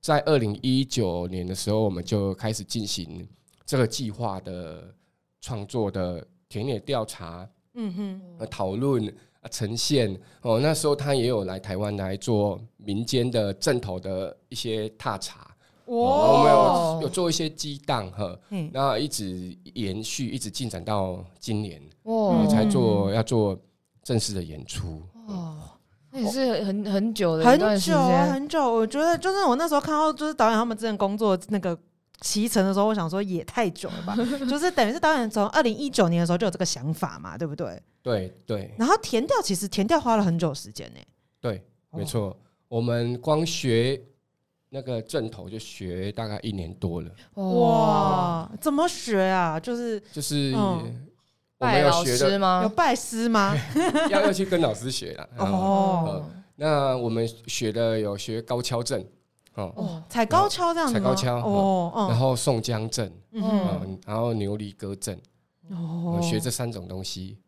[0.01, 3.29] 在二零一九年的时候，我们就开始进行
[3.67, 4.95] 这个计划的
[5.43, 7.93] 创作的田野调查，嗯
[8.39, 9.05] 哼，讨论
[9.41, 15.41] 啊呈现哦，那时候他也有来台湾来做民间的正头的一些踏查。
[15.87, 15.97] 哦！
[15.97, 18.39] 我们有有做一些激荡哈，
[18.73, 23.59] 然后一直延续，一直进展到今年，哇，才做要做
[24.05, 25.03] 正式的演出。
[25.27, 25.59] 哦，
[26.11, 28.73] 那也是很很久的很久很久。
[28.73, 31.77] 我觉得就是我那时候看到就是导演他们之前工作那个
[32.21, 34.17] 骑程的时候，我想说也太久了吧？
[34.49, 37.81] 就是等于是导演从二零一九年的时候就有这个想法嘛，对不对？
[38.03, 38.75] 对对。
[38.79, 41.01] 然后填调其实填调花了很久时间呢。
[41.41, 42.37] 对，没错。
[42.69, 44.01] 我们光学。
[44.71, 49.61] 那个正头就学大概一年多了，哇，怎么学啊？
[49.61, 50.53] 就是就是
[51.57, 52.61] 拜老师吗？
[52.65, 53.57] 有拜师吗？
[54.11, 55.29] 要要去跟老师学了。
[55.39, 59.07] 哦，那我们学的有学高跷阵，
[59.55, 65.19] 哦，踩高跷这样子，踩高跷哦，然后宋江阵，嗯，然后牛犁歌阵，
[65.71, 67.39] 哦，学这三种东西，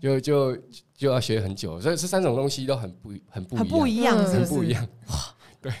[0.00, 0.56] 就就
[0.94, 4.86] 就要学很久，所以这三种东西都很不很不很不一样，很不一样。
[5.60, 5.72] 对，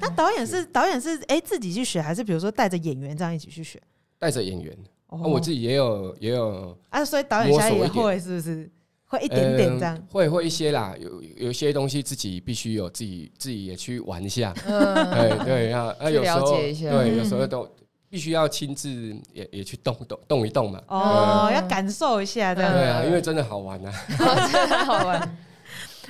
[0.00, 3.82] 那导演是导演是哎自己去学，还是比如说带着演员这样一起去学？
[4.18, 4.76] 带着演员，
[5.08, 8.70] 我自己也有也有啊，所以导演现在也会是不是？
[9.06, 10.06] 会一点点这样？
[10.10, 17.68] 会会一些啦，有有些东西自己必须有自己自己也去玩一下，对对要啊，有时候对有时候都
[18.08, 18.88] 必须要亲自
[19.32, 23.92] 也也去动动动一动嘛，哦，要感受一下这样，对啊，因为真的好玩啊，
[24.50, 25.36] 真的好玩。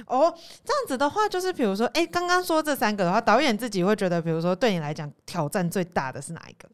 [0.06, 0.32] 哦，
[0.62, 6.68] 这样子的话，就是比如说，哎，刚刚说这三个的话，导演自己会觉得，比如说对你来讲挑战最大的是哪一个？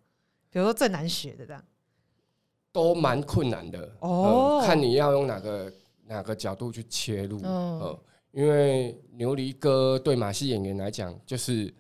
[0.51, 1.63] 比如说最难学的这样，
[2.73, 4.61] 都蛮困难的哦。
[4.67, 5.73] 看你要用哪个
[6.13, 7.99] 哪个角度去切入，嗯，
[8.33, 11.73] 因为牛犁哥对马戏演员来讲，就是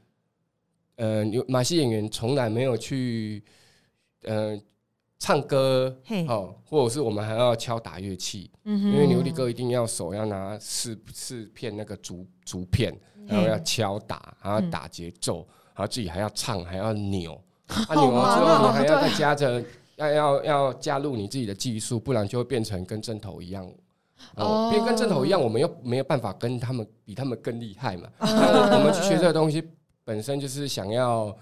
[0.96, 3.42] 呃，牛马戏演员从来没有去，
[4.24, 4.60] 呃。
[5.24, 12.92] 唱歌，哦，或者是我们还要敲打乐器，因为牛力歌一定要手要拿四四片那个竹竹片，
[13.28, 17.40] 然后要敲打，然后打节奏，然后自己还要唱，还要扭，
[17.70, 19.64] 啊，扭完之后你还要再 加着，
[19.94, 23.72] 要要要加入你自己的技术，不然就会变成跟正头一样，
[24.36, 28.08] 哦，变跟正头一样，我们又没有办法跟他们比他们更厉害嘛。
[28.18, 29.62] 那我们去学这个东西，
[30.04, 31.36] 本身就是想要。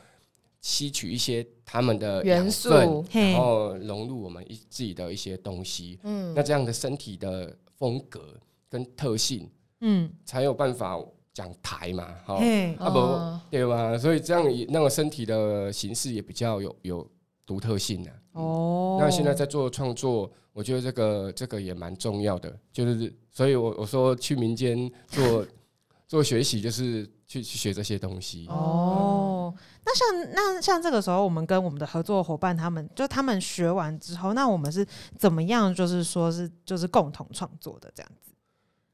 [0.62, 2.68] 吸取一些他们的元素，
[3.10, 5.98] 然后融入我们一自己的一些东西。
[6.02, 8.20] 嗯，那这样的身体的风格
[8.68, 9.48] 跟特性，
[9.80, 12.34] 嗯，才有办法讲台嘛，哈，
[12.78, 13.96] 啊不，对吧？
[13.96, 17.10] 所以这样那个身体的形式也比较有有
[17.46, 18.10] 独特性的。
[18.32, 22.54] 哦，那现在在做创作，我觉得这个这个也蛮重要的。
[22.72, 25.46] 就是，所以我我说去民间做
[26.08, 28.46] 做学习，就是去去学这些东西。
[28.48, 29.54] 哦。
[29.84, 34.86] 那像那像这个时候，我们跟我们的合作伙伴，他们就他们学完之后，那我们是
[35.18, 35.74] 怎么样？
[35.74, 38.32] 就是说是就是共同创作的这样子。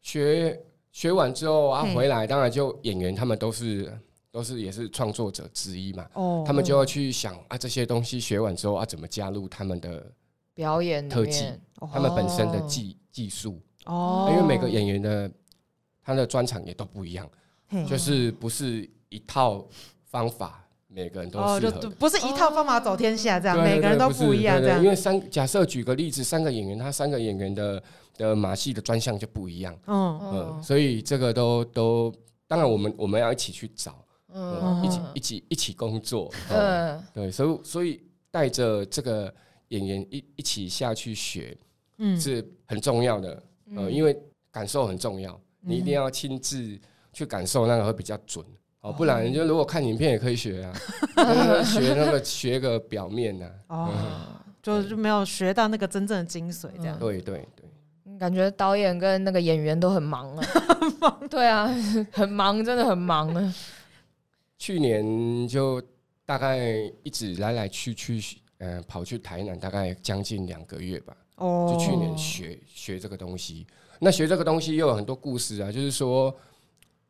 [0.03, 0.59] 学
[0.93, 3.93] 学完之后啊，回来当然就演员他们都是
[4.31, 6.07] 都是也是创作者之一嘛。
[6.15, 6.45] 哦。
[6.47, 10.11] 他们就要去想啊，这些东西学完之后啊，怎么加入他们的
[10.57, 11.53] 表演特技，
[11.93, 13.61] 他们本身的技技术。
[13.85, 14.29] 哦。
[14.33, 15.31] 因为每个演员的
[16.03, 17.31] 他的专长也都不一样，
[17.87, 19.65] 就是不是一套
[20.03, 20.65] 方法。
[20.89, 24.83] 每个人都适合，不是一套方法走天下这样，每个人都不一样这样。
[24.83, 27.83] 因为三假设举个例子，三个演员，他三个演员的
[28.17, 30.19] 的马戏的专项就不一样，嗯。
[30.23, 32.11] 嗯，所以这个都都，
[32.47, 39.35] 当然我们我们要一起去找，嗯，一起一起一起工作，嗯，对，所以所以带着这个
[39.69, 41.57] 演员一一起下去学，
[41.99, 43.43] 嗯，是很重要的，
[43.75, 44.17] 呃，因为
[44.51, 46.79] 感受很重要，你一定要亲自
[47.13, 48.45] 去感受，那个会比较准。
[48.81, 50.73] 哦，不然就如果看影片也可以学啊，
[51.65, 53.51] 学那个 学个表面呢。
[53.69, 53.93] 哦，
[54.63, 56.97] 就就没有学到那个真正的精髓，这样。
[56.99, 60.47] 对对对，感觉导演跟那个演员都很忙啊，
[61.01, 61.29] 忙。
[61.29, 61.67] 对啊，
[62.13, 63.55] 很忙，真的很忙啊。
[64.59, 65.83] 去年就
[66.25, 66.59] 大概
[67.03, 71.17] 一直来来去去，嗯，跑去台南大概将近两个月吧。
[71.37, 73.67] 哦，就去年学学这个东西，
[74.01, 76.35] 那学这个东西又有很多故事啊，就是说。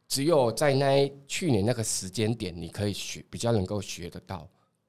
[0.09, 4.48] 只有在那去年那个时间点，你可以学比较能够学得到。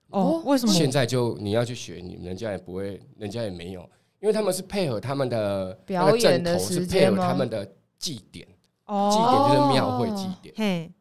[0.10, 0.72] 哦，为什么？
[0.72, 3.82] 现在就你要去学，你人家也不会，人家也没有，
[4.20, 7.67] 因为他们是配合他们的表演的是配合他们的
[7.98, 8.48] 祭典。
[8.86, 10.54] 哦，祭典就是庙会祭典。
[10.56, 10.91] 嘿，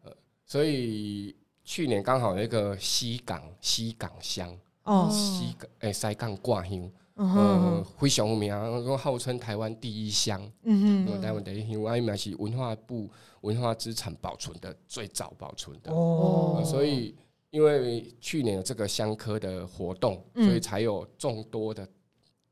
[0.46, 4.50] 所以去年刚好那个西港西港乡
[4.86, 6.90] 哦，西港哎西港挂香。
[7.18, 8.52] 嗯，非常有名，
[8.84, 13.08] 说号称台湾第一乡，嗯哼，台湾第一乡，啊，嘛是文化部
[13.40, 15.90] 文化资产保存的最早保存的。
[15.90, 17.16] 哦，所以
[17.48, 21.88] 因为去年有这个乡科的活动，所以才有众多的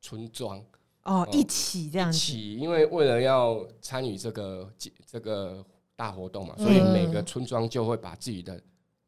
[0.00, 0.58] 村庄
[1.02, 4.72] 哦一起这样一起，因为为了要参与这个
[5.04, 5.62] 这个
[5.94, 8.58] 大活动嘛，所以每个村庄就会把自己的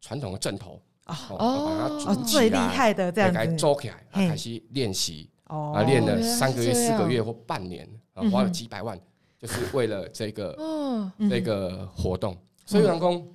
[0.03, 0.79] 传统的阵头。
[1.07, 3.57] 哦，把它最厉害的这样子。
[3.57, 8.99] 做起来，开始练习，啊，练了三个月、四个月或半年，啊，花了几百万，
[9.39, 12.37] 就是为了这个这个活动。
[12.65, 13.27] 所以员工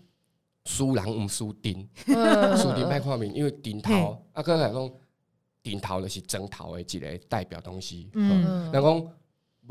[0.66, 1.88] 输人唔输丁，
[2.58, 4.92] 输丁卖看名，因为顶头啊，刚才讲
[5.64, 8.10] 顶头就是整头的一个代表东西。
[8.14, 9.12] 嗯，员工。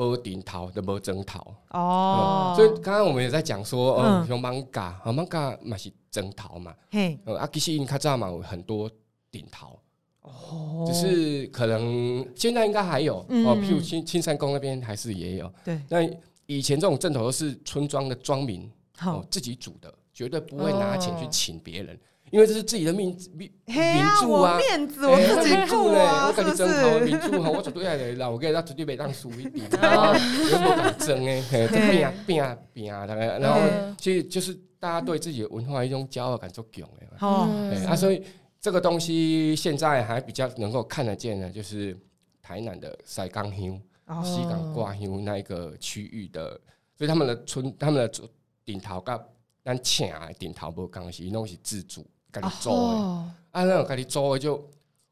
[0.00, 1.38] 无顶头就无征头。
[1.70, 8.90] 哦，所以刚刚我们也在讲说，哦，像芒嘎，啊芒嘎嘛是征头嘛，嘿，啊其实因较早嘛有很多
[9.30, 9.78] 顶头，
[10.22, 15.98] 哦，只是可能现在应该还有哦，譬如青青山宫那边还是也有，对，那
[16.46, 18.70] 以前这种阵头都是村庄的庄民
[19.02, 21.98] 哦自己组的，绝对不会拿钱去请别人。
[22.30, 23.76] 因为这是自己的命命名
[24.20, 31.42] 著啊，面子我自己住啊，我跟你争好名著好，我绝对爱来啦，我跟他绝对袂当输一点，有冇敢争诶？
[31.50, 33.04] 变啊变啊变啊，
[33.38, 33.60] 然后
[33.98, 37.08] 其实就是大家对自己的文化一种骄傲感足强诶。
[37.18, 37.48] 哦，
[37.88, 38.22] 啊，所以
[38.60, 41.98] 这个东西现在还比较能够看得见的，就是
[42.40, 43.80] 台南的西港乡、
[44.22, 46.50] 西港挂乡那一个区域的，
[46.96, 48.22] 所以他们的村、他们的
[48.64, 49.20] 顶头甲
[49.64, 52.06] 咱请顶头无共是，拢是自主。
[52.30, 52.74] 跟你做
[53.50, 54.68] 啊，那种跟你做就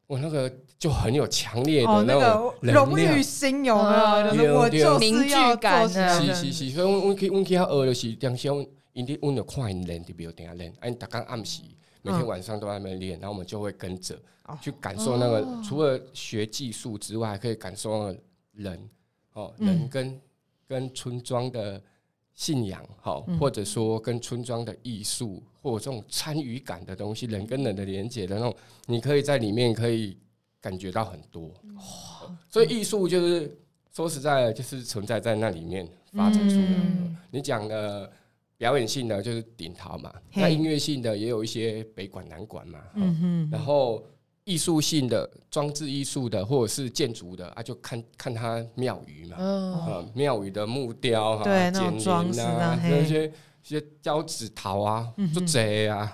[0.06, 4.58] 我那个就很有强烈的那个荣誉心，有没有？
[4.58, 8.48] 我就凝聚感，是是是，所以我去我去遐学就是当时，
[8.92, 11.62] 因为我有看因练，特别有定下练，哎，大刚暗时
[12.02, 14.18] 每天晚上都在那边练，然后我们就会跟着
[14.60, 18.18] 去感受那个，除了学技术之外，还可以感受那个
[18.52, 18.90] 人
[19.32, 20.20] 哦，人跟
[20.66, 21.82] 跟村庄的。
[22.38, 28.54] 信仰好，或者说跟村庄的艺术或这种参与感的东西，人跟人的连接的那种，
[28.86, 30.16] 你可以在里面可以
[30.60, 31.52] 感觉到很多。
[32.48, 33.58] 所以艺术就是
[33.92, 37.16] 说实在，就是存在在那里面发展出来。
[37.32, 38.08] 你讲的
[38.56, 42.78] 表演性的就是顶桃嘛，那音乐性的也有一些北管南管嘛。
[43.50, 44.00] 然后。
[44.48, 53.30] 艺术性的装置艺术的，或者是建筑的啊，就看看它庙宇嘛，啊，庙宇的木雕哈，对，那种装饰啊，那些
[53.62, 56.10] 些胶纸陶啊，做贼啊，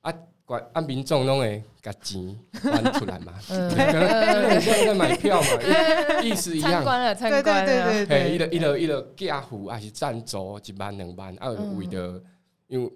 [0.00, 5.48] 啊，管按民众拢会夹钱 搬出来嘛， 可能在买票嘛，
[6.22, 12.22] 意思一样，参观了，参观了，对对对，一个一个一个家户还是赞助一万两万，啊，为的
[12.68, 12.88] 因为。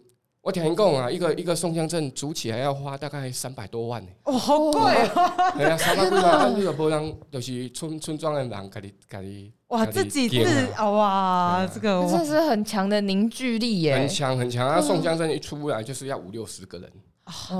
[0.43, 4.09] 我听人讲啊，一个一个宋江镇组起来要花大概三百多万呢。
[4.25, 5.53] 哦，好贵啊！
[5.55, 14.81] 对啊，三百多万，那个无人就是村村庄的人，家己 家己哇，自己自哇，这个这是很强的凝聚力耶，很强很强啊！
[14.81, 16.91] 宋江镇一出来就是要五六十个人。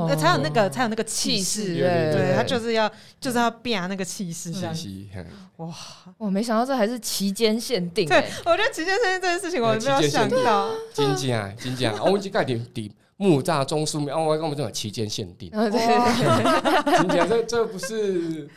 [0.09, 4.53] 那才有那个才有那个气势，对，他就是要就是要变那个气势，
[5.57, 5.75] 哇！
[6.17, 15.71] 我没想到这还是期间限定，对我觉得期间限定这件事情我没有想到，真正真正， 我们这个点底木栅中枢庙，我跟我们讲期间限定，真
[17.09, 18.49] 正这这不是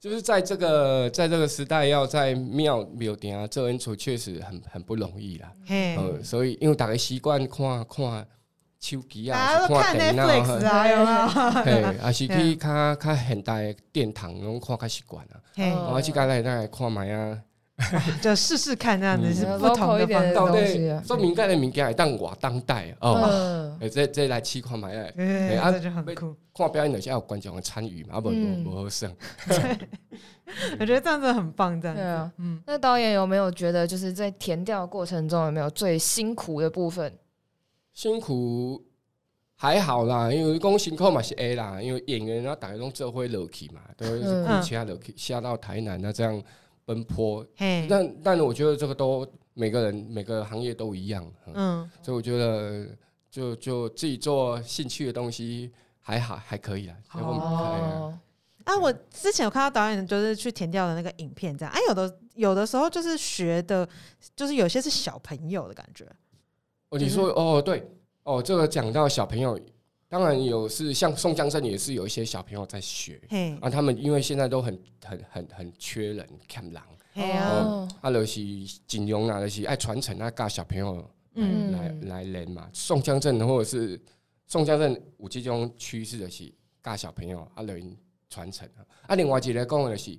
[0.00, 8.26] 就是在这个在这个时代要在庙庙顶啊做恩处确实很很不容易啦，呃，所以因为大家习惯看看。
[8.80, 11.50] 手机啊，看电脑啊，有没有？
[11.62, 15.36] 嘿，还是去较较现代殿堂，拢看较习惯啊。
[15.92, 17.38] 我去刚来那看买啊，
[18.22, 20.90] 就试试看这样子是不同的方东西。
[21.06, 26.34] 说敏感的物件，当我当代哦，哎，这这来去看买啊， 哎，这就很酷。
[26.54, 29.14] 看表演的时候有观众的参与嘛，啊不不不好胜。
[30.78, 31.94] 我觉得这样子很棒，这样。
[31.96, 32.62] 对啊，嗯。
[32.66, 37.12] 那导演有没有觉得，就是在填调过程中有没有最辛苦的部分？
[37.92, 38.84] 辛苦
[39.54, 46.42] 还好啦，因为讲辛苦嘛是 A 啦，因为演员然后大家都这会落去嘛，都是苦其他落去下到台南那这样
[46.84, 47.46] 奔波。
[47.88, 52.86] 但但我觉得这个都每个人每个行业都一样，嗯，所以我觉得
[53.30, 56.96] 就就自己做兴趣的东西还好还可以啦。
[57.12, 58.18] 哦，
[58.64, 63.86] 啊，我之前有看到导演就是去填掉的那个影片，这样，哎，有的有的时候就是学的，
[64.34, 66.06] 就是有些是小朋友的感觉。
[66.90, 67.88] 哦，你说哦，对
[68.24, 69.58] 哦，这个讲到小朋友，
[70.08, 73.20] 当然有是像宋江镇也是有一些小朋友在学，
[73.60, 76.84] 啊，他们因为现在都很很很很缺人看狼，
[77.14, 78.40] 哦，啊，就是
[78.86, 82.68] 金庸啊，就是爱传承啊，教小朋友来来人嘛。
[82.72, 84.00] 宋江镇或者是
[84.48, 87.80] 宋江镇有这种趋势的是教小朋友啊，来
[88.28, 88.82] 传承啊。
[89.06, 90.18] 啊，另外一个讲的是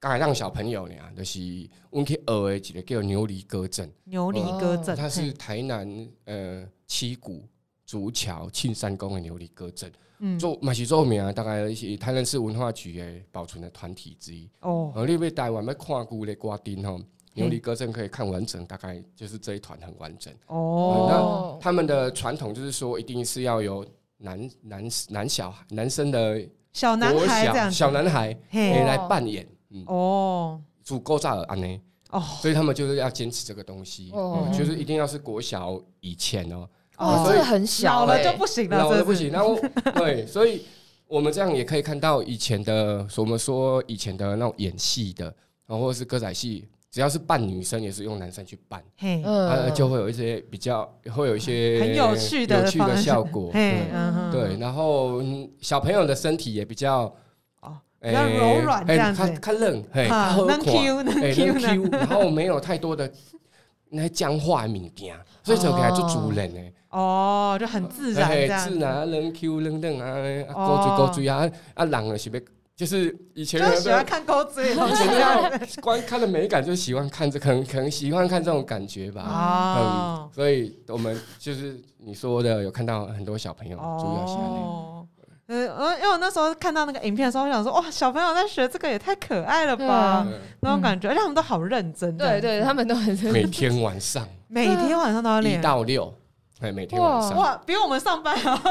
[0.00, 3.92] 该让小朋友呢，就是我们可以学的一个叫牛犁歌阵。
[4.04, 7.46] 牛犁歌阵，它是台南呃七股
[7.84, 9.92] 竹桥庆山宫的牛犁歌阵。
[10.20, 14.48] 嗯，做嘛是做名啊，大概是台南市文化局的保存的团体之一。
[14.60, 16.98] 哦，而你要台湾要看古的歌丁吼，
[17.34, 20.32] 牛犁歌阵可以看完整，大概就是这一团很完整。
[20.46, 23.86] 哦，那他们的传统就是说，一定是要有
[24.16, 26.42] 男男男小孩男生的
[26.72, 29.46] 小男孩小男孩来扮演。
[29.86, 31.80] 哦，足够炸了安呢？
[32.10, 34.10] 哦，所以他们就是要坚持这个东西。
[34.12, 39.30] 哦，就是一定要是国小以前哦，哦，所以很小了就不行了，老了不行。
[39.30, 39.56] 然后
[39.94, 40.62] 对，所以
[41.06, 45.26] 我们这样也可以看到以前的，我们说以前的那种演戏的，
[45.66, 53.88] 然后或者是歌仔戏，只要是扮女生，也是用男生去扮，嘿，呃，就会有一些比较，会有一些很有趣的有趣的效果，对，
[54.32, 55.22] 对，然后
[55.60, 57.14] 小朋友的身体也比较。
[58.00, 63.10] 比较柔软这样子，它嫩，嘿，能 Q 能 Q， 然后没有太多的
[63.90, 66.60] 那僵化物件，所以就给它做主人呢。
[66.90, 68.68] 哦，就很自然这样。
[68.68, 72.38] 自然能 Q 能嫩啊，勾嘴勾嘴啊啊，人了是不？
[72.74, 79.22] 就是以前就喜欢看勾嘴， 以前观看的美感就喜欢看这，可能可能喜欢看这种感觉吧。
[79.22, 84.99] 哦，所以我们就是你说的，有看到很多小朋友主要喜欢。
[85.50, 90.24] 呃，因为我那时候看到那个影片的时候，我想说，哇，小朋友在学这个也太可爱了吧，
[90.60, 92.16] 那种感觉，而且他们都好认真。
[92.16, 93.32] 对对，他们都很认真。
[93.32, 95.58] 每天晚上，每天晚上都要练。
[95.58, 96.14] 一到六，
[96.60, 97.36] 哎，每天晚上。
[97.36, 98.62] 哇，比我们上班还要辛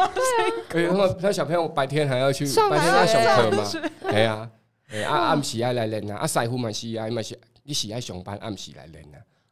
[0.69, 0.87] 苦。
[0.89, 3.63] 他们那小朋友白天还要去白天要上课嘛？
[4.03, 4.49] 对啊，
[4.89, 9.03] 哎暗暗时爱来练啊，啊师傅嘛是爱嘛是，你是爱上班暗时来练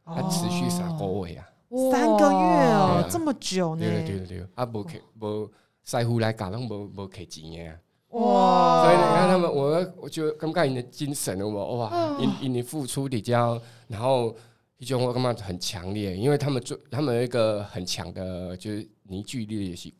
[0.04, 1.44] 啊，啊持续三个月啊，
[1.92, 3.84] 三个月哦，这么久呢？
[3.84, 5.50] 对对对，啊不可不。
[5.88, 7.80] 师傅来教拢无无摕钱的啊！
[8.10, 8.84] 哇！
[8.84, 14.36] 所以你看他们，我我就感觉你的精神我哇，因因你付出比较，然后
[14.76, 19.90] 一种我感觉很强烈，因为他们做他们有一个很强的，就是凝聚力也是，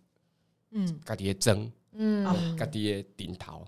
[0.73, 3.67] 嗯，家己的争，嗯，家己的顶头，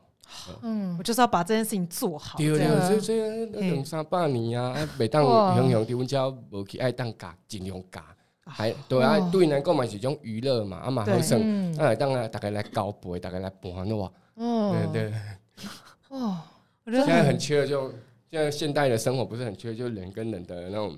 [0.61, 2.37] 嗯，我就是要把这件事情做好。
[2.37, 8.03] 对对，所以所以两三百年啊，每当雄雄伫阮家无去爱当教，尽量教。
[8.51, 11.39] 还对啊，对人购买是一种娱乐嘛，啊嘛好耍，
[11.79, 14.13] 啊当然大家来交杯，大家来玩哇，
[14.93, 15.13] 对对，
[16.09, 16.39] 哦，
[16.87, 17.91] 现在很缺的就
[18.31, 20.97] 现在现代的生活不是很缺，就人跟人的那种。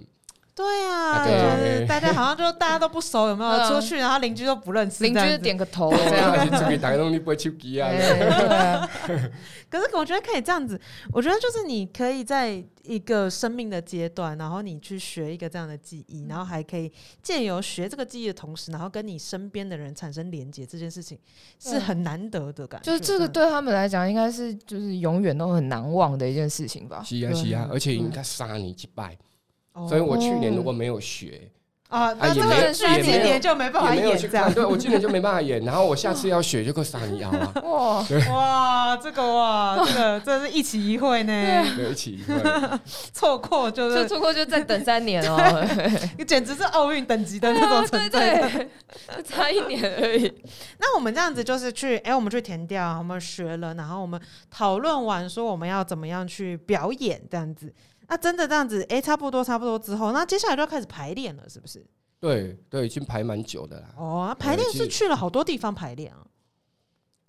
[0.54, 1.30] 对啊，就
[1.64, 3.68] 是大家好像就大家都不熟，有没有？
[3.70, 7.88] 出去，然后邻居都不认识，邻居点个头这样，出去打个东西不会手机啊。
[9.70, 10.78] 可是我觉得可以这样子，
[11.10, 16.92] 我觉得就是你可以在一个生命的阶段，然后你去学一个这样的记忆，然后还可以
[17.22, 21.18] 借由学这个记忆的同时，然后跟你身边的人产生连接，这件事情
[21.58, 22.84] 是很难得的感觉。
[22.84, 27.02] 就是这个对他们来讲，应该是就是永远都很难忘的一件事情吧。
[27.02, 29.16] 是啊是啊，而且应该杀你几拜。
[29.88, 31.50] 所以我去年如果没有学
[31.88, 34.50] 啊，那这个去今年就没办法演这样。
[34.50, 37.52] 对我今年就没办法演，然后我下次要学就够杀你腰啊！
[37.62, 38.06] 哇。
[38.30, 42.40] 哇，这个哇，这个这是一起一会呢，对，一起一会，
[43.12, 45.68] 错过就是错过就再等三年哦，
[46.16, 48.66] 你简直是奥运等级的那种存在，
[49.22, 50.32] 差一年而已。
[50.78, 54.18] 那我们这样子就是去，哎，我们去填掉，我们学了，然后我们
[54.50, 57.70] 讨论完说我们要怎么样去表演这样子。
[58.12, 61.82] 那真的这样子，哎，差不多差不多之后，那接下来就要开始排练了，是不是？
[62.20, 63.94] 对对，已经排蛮久的啦。
[63.96, 66.26] 哦，排练是去了好多地方排练啊。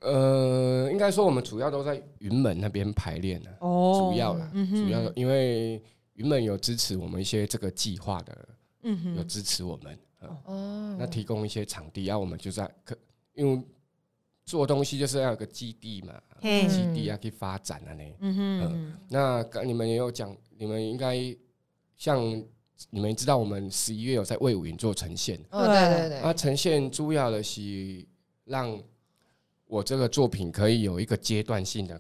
[0.01, 3.49] 呃，应该说我们主要都在云门那边排练的。
[3.61, 5.81] 哦，主要的，主要因为
[6.15, 8.49] 云门有支持我们一些这个计划的，
[8.81, 9.97] 嗯哼，有支持我们。
[10.43, 12.93] 哦，那提供一些场地，然后我们就在可
[13.35, 13.63] 因为。
[14.45, 18.03] 做东西就是要有个基地嘛，基地要去发展啊呢。
[18.19, 21.17] 嗯哼，那刚你们也有讲，你们应该
[21.95, 22.21] 像
[22.89, 25.39] 你们知道，我们十一月有在魏武营做呈现。
[25.49, 26.17] 哦，对对对。
[26.19, 28.05] 啊，呈现主要的是
[28.43, 28.77] 让
[29.65, 31.99] 我这个作品可以有一个阶段性的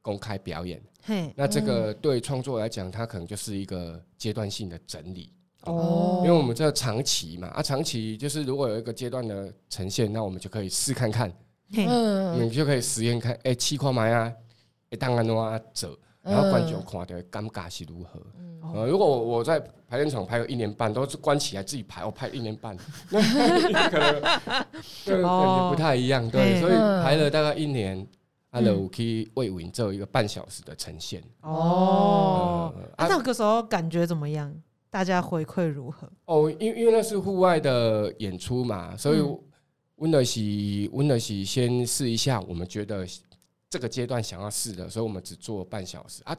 [0.00, 0.80] 公开表演。
[1.02, 5.32] 嘿，那这个对创作来讲，它可能就是一个阶段性的整理。
[5.62, 11.32] 哦，因为我们这长期嘛，啊，长期就是如果有一个阶段的呈现，那我们就可以试看看。
[11.72, 14.32] 嗯，你就可以实验看，哎，气块买啊，
[14.90, 18.20] 哎，当然的话走，然后观众看的尴尬是如何？
[18.74, 22.76] 呃，如果我我在排练场排了一年半，都是关起来自己排，我排一年半，
[23.10, 24.68] 那可能感
[25.04, 28.06] 觉不太一样，对，所以排了大概一年，
[28.50, 31.22] 阿乐可以为五做一个半小时的呈现。
[31.42, 34.52] 哦，那个时候感觉怎么样？
[34.90, 36.08] 大家回馈如何？
[36.24, 39.18] 哦，因因为那是户外的演出嘛，所以。
[39.96, 40.40] 温的是
[40.92, 43.06] 温的是先试一下，我们觉得
[43.68, 46.36] 这个阶段想要试的，所以我们只做半小时啊。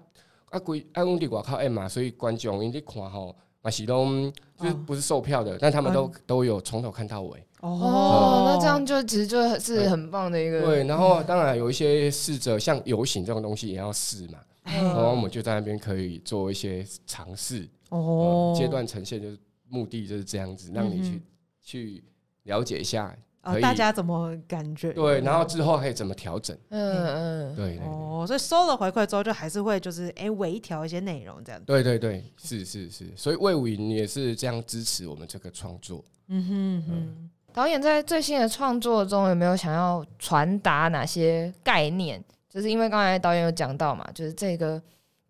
[0.50, 7.44] 啊，规啊，阮伫外口演嘛，所以观众因伫看吼，嘛是拢就是不是售票的，但他们都都有从头看到尾。
[7.60, 10.62] 哦，那这样就其实就是很棒的一个。
[10.62, 17.68] 对，然后当然有一些试着像游行这种东西也要试嘛，然后我们就在那边可以做一些尝试。
[17.90, 19.38] 哦，阶段呈现就是
[19.68, 21.22] 目的就是这样子，让你去
[21.62, 22.04] 去
[22.44, 23.14] 了解一下。
[23.62, 24.92] 大家怎么感觉？
[24.94, 26.58] 对，然后之后可以怎么调整？
[26.70, 31.62] 嗯嗯，对哦，所以收了回馈之后，就还是会就是哎微调一些内容这样。
[31.66, 36.04] 对对对，是是是，所以魏武营也是这样支持我们这个创作。
[36.28, 42.24] 嗯哼哼，导演在最新的创作中有没有想要传达哪些概念？
[42.50, 44.82] 就是因为刚才导演有讲到嘛，就是这个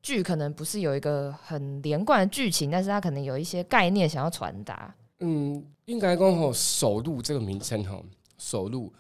[0.02, 4.94] 剧可能不是有一个很连贯的剧情，但是他可能有一些概念想要传达。
[5.20, 5.66] 嗯。
[5.88, 8.04] 应该讲吼，首路这个名称吼，
[8.38, 8.92] 首路，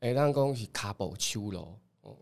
[0.00, 2.16] 诶，咱讲是卡布秋楼哦。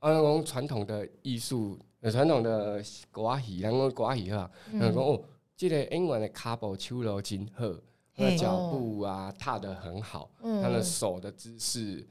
[0.00, 1.78] 啊，讲传统的艺术，
[2.10, 2.82] 传统的
[3.12, 5.22] 歌戏，咱讲歌戏哈，讲哦，
[5.56, 7.64] 这个演员的卡布秋楼真好，
[8.12, 12.04] 他的脚步啊踏得很好，他的手的姿势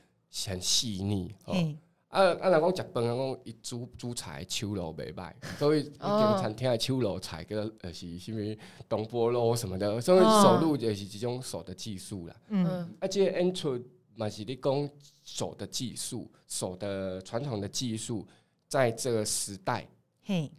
[0.48, 1.54] 很细腻哦。
[2.16, 2.50] 啊啊！
[2.50, 8.58] 人讲食饭，人讲伊煮煮菜手路袂歹， 所以一间餐厅的手路菜叫呃是啥物
[8.88, 12.36] 东坡肉什么的，所以手路就是一种手的技术啦。
[12.48, 12.66] 嗯，
[13.02, 13.78] 啊，这演出
[14.16, 14.90] 嘛是你讲
[15.26, 18.26] 手的技术，手的传统的技术，
[18.70, 19.86] 在这个时代
[20.24, 20.50] 嘿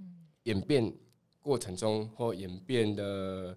[0.42, 0.92] 演变
[1.40, 3.56] 过程中或演变的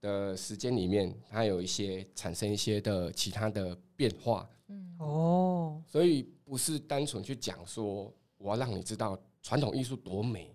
[0.00, 4.48] 的时间里面，它有一些产生一些的其他的变化。
[4.68, 6.26] 嗯哦，所以。
[6.44, 10.54] 不是单纯去讲说我要让你知道传统艺术多美，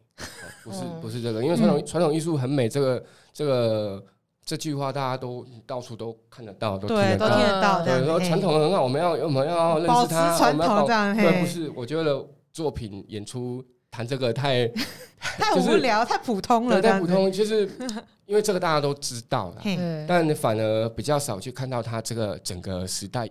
[0.64, 4.04] 不是不是这个，因为传统传统艺术很美，这个这个
[4.46, 7.84] 这句话大家都到处都看得到，都听得到。
[7.84, 10.88] 对，说传统很好，我们要我们要认识它，我们要保。
[10.88, 14.68] 对，不是，我觉得作品演出谈这个太
[15.20, 16.82] 太无聊，太普通了。
[16.82, 17.70] 太普通，就是
[18.26, 19.62] 因为这个大家都知道了，
[20.08, 23.30] 但反而比较少去看到它这个整个时代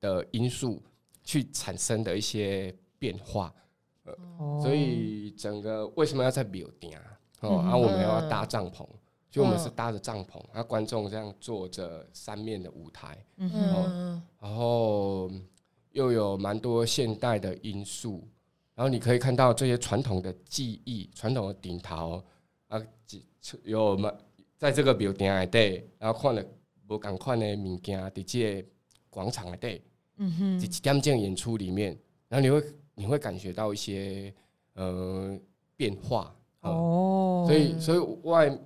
[0.00, 0.82] 的因素。
[1.30, 3.54] 去产生的一些变化，
[4.02, 4.12] 呃，
[4.60, 6.90] 所以整个为什么要在庙顶
[7.42, 7.58] 哦？
[7.58, 8.84] 啊，我们要搭帐篷，
[9.30, 15.30] 就我们是搭着帐篷，啊，观众这样坐着三面的舞台，嗯然后
[15.92, 18.26] 又有蛮多现代的因素，
[18.74, 22.20] 然后你可以看到这些传统的技艺、传统的顶头
[22.66, 22.82] 啊，
[23.62, 24.12] 有蛮
[24.58, 26.44] 在这个庙顶内底，然后看了
[26.88, 28.66] 无同款的物件伫这
[29.08, 29.80] 广场内底。
[30.22, 31.98] 嗯哼，几点钟演出里面，
[32.28, 32.62] 然后你会
[32.94, 34.32] 你会感觉到一些
[34.74, 35.34] 呃
[35.76, 37.98] 变化哦，所以所以
[38.28, 38.58] 外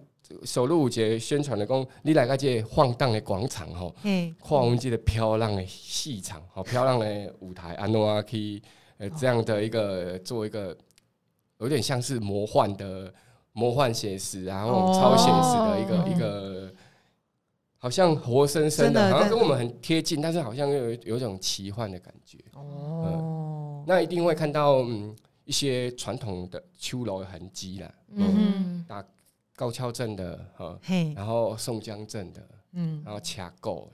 [0.42, 8.60] 首路五节宣传的讲，你来个这晃荡的广场吼，嗯，看我们这个漂亮的戏场，好漂亮的舞台，安诺啊可以
[8.98, 10.76] 呃这样的一个做一个
[11.60, 13.14] 有点像是魔幻的
[13.52, 16.74] 魔幻写实，然后超写实的一个一个。
[17.84, 22.38] 好像活生生的，好像跟我们很贴近，但是好像又有有一种奇幻的感觉。
[22.54, 24.82] 哦，那一定会看到
[25.44, 29.04] 一些传统的秋楼痕迹啦，嗯，打
[29.54, 30.80] 高跷阵的哈，
[31.14, 33.86] 然后宋江阵的，嗯，然后掐构。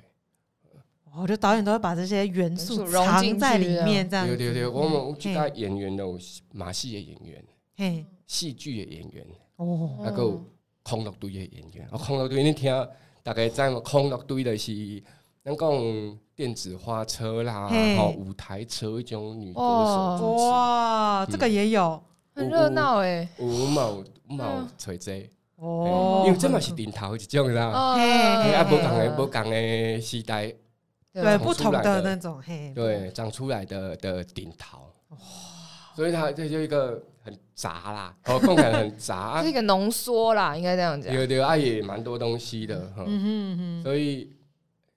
[1.13, 4.25] 我觉得导演都会把这些元素藏在里面，这样。
[4.25, 6.05] 对对对，我们其他演员的
[6.53, 7.45] 马戏的演员，
[7.77, 9.27] 嘿，戏剧的演员，
[9.57, 10.41] 哦，那个
[10.85, 12.73] 空乐队的演员，空乐队你听。
[13.23, 15.03] 大概在空落堆的是，
[15.45, 17.69] 咱讲电子花车啦，
[17.99, 20.33] 吼舞台车一种女歌手。
[20.49, 22.03] 哇，这个也有，
[22.35, 23.29] 很热闹诶。
[23.39, 25.11] 五毛五毛锤子
[25.57, 27.67] 哦，因为这嘛是顶头一种啦。
[27.67, 30.53] 啊，不讲诶，不讲诶，时代
[31.13, 34.79] 对不同的那种嘿，对长出来的的顶头。
[35.09, 35.19] 哇，
[35.95, 37.03] 所以它这就一个。
[37.23, 41.15] 很杂啦，哦，空感很杂， 是一个浓缩啦，应该这样讲。
[41.15, 43.05] 有有啊，也蛮多东西的哈。
[43.07, 43.83] 嗯哼哼。
[43.83, 44.31] 所以，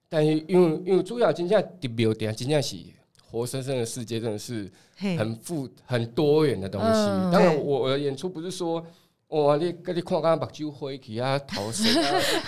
[0.08, 2.76] 但是因为因为主要真正特别点，真正是
[3.30, 6.88] 活生生的世界，真的是很富很多元的东西。
[7.32, 8.84] 当然，我我的演出不是说
[9.28, 11.86] 哇，你跟你看刚刚把酒灰起啊，逃生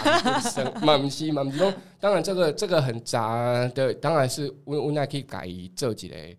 [0.04, 6.36] 啊，生，嘛 不是嘛不是说，当然这个这个很杂的，当然是我我那可以改做几类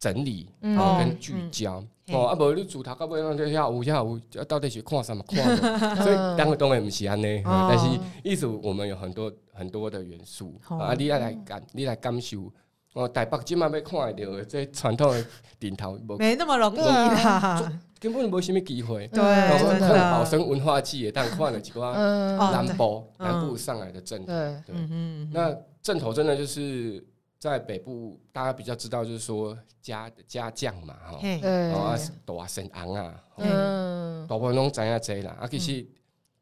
[0.00, 1.84] 整理跟聚焦。
[2.12, 5.56] 哦，啊，无你主头到尾那下午下有到底是看什么看？
[6.02, 7.86] 所以当个当然不是安尼，但是
[8.24, 10.60] 意思我们有很多很多的元素。
[10.68, 12.50] 啊，你要来感，你来感受。
[12.94, 15.24] 哦，台北今晚要看到的这传统的
[15.60, 19.06] 顶头，没那么容易啦，根本无什么机会。
[19.06, 19.22] 对，
[19.78, 24.74] 看保生文化季也但看了几个南部南部上来的阵头，对，
[25.32, 27.00] 那阵头真的就是
[27.40, 31.18] 在北部，大家比较知道就是说家家将嘛，哈，
[31.74, 35.84] 啊，大神昂啊，嗯，大部分拢知影这啦，啊，其实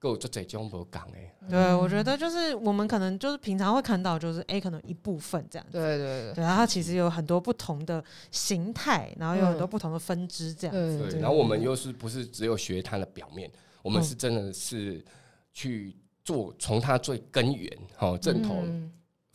[0.00, 1.32] 够做这种无讲诶。
[1.48, 5.64] 对，我觉得就是我们可能就是平常会看到，就是 A 可能一部分这样。
[5.70, 6.34] 对对对。
[6.34, 10.74] 对，然后它其实有很多不同的形态，然后有很多不同的分支这样。
[10.74, 11.20] 对。
[11.20, 13.48] 然后我们又是不是只有学它的表面？
[13.82, 15.04] 我们是真的是
[15.52, 18.56] 去做从它最根源，哈，正头。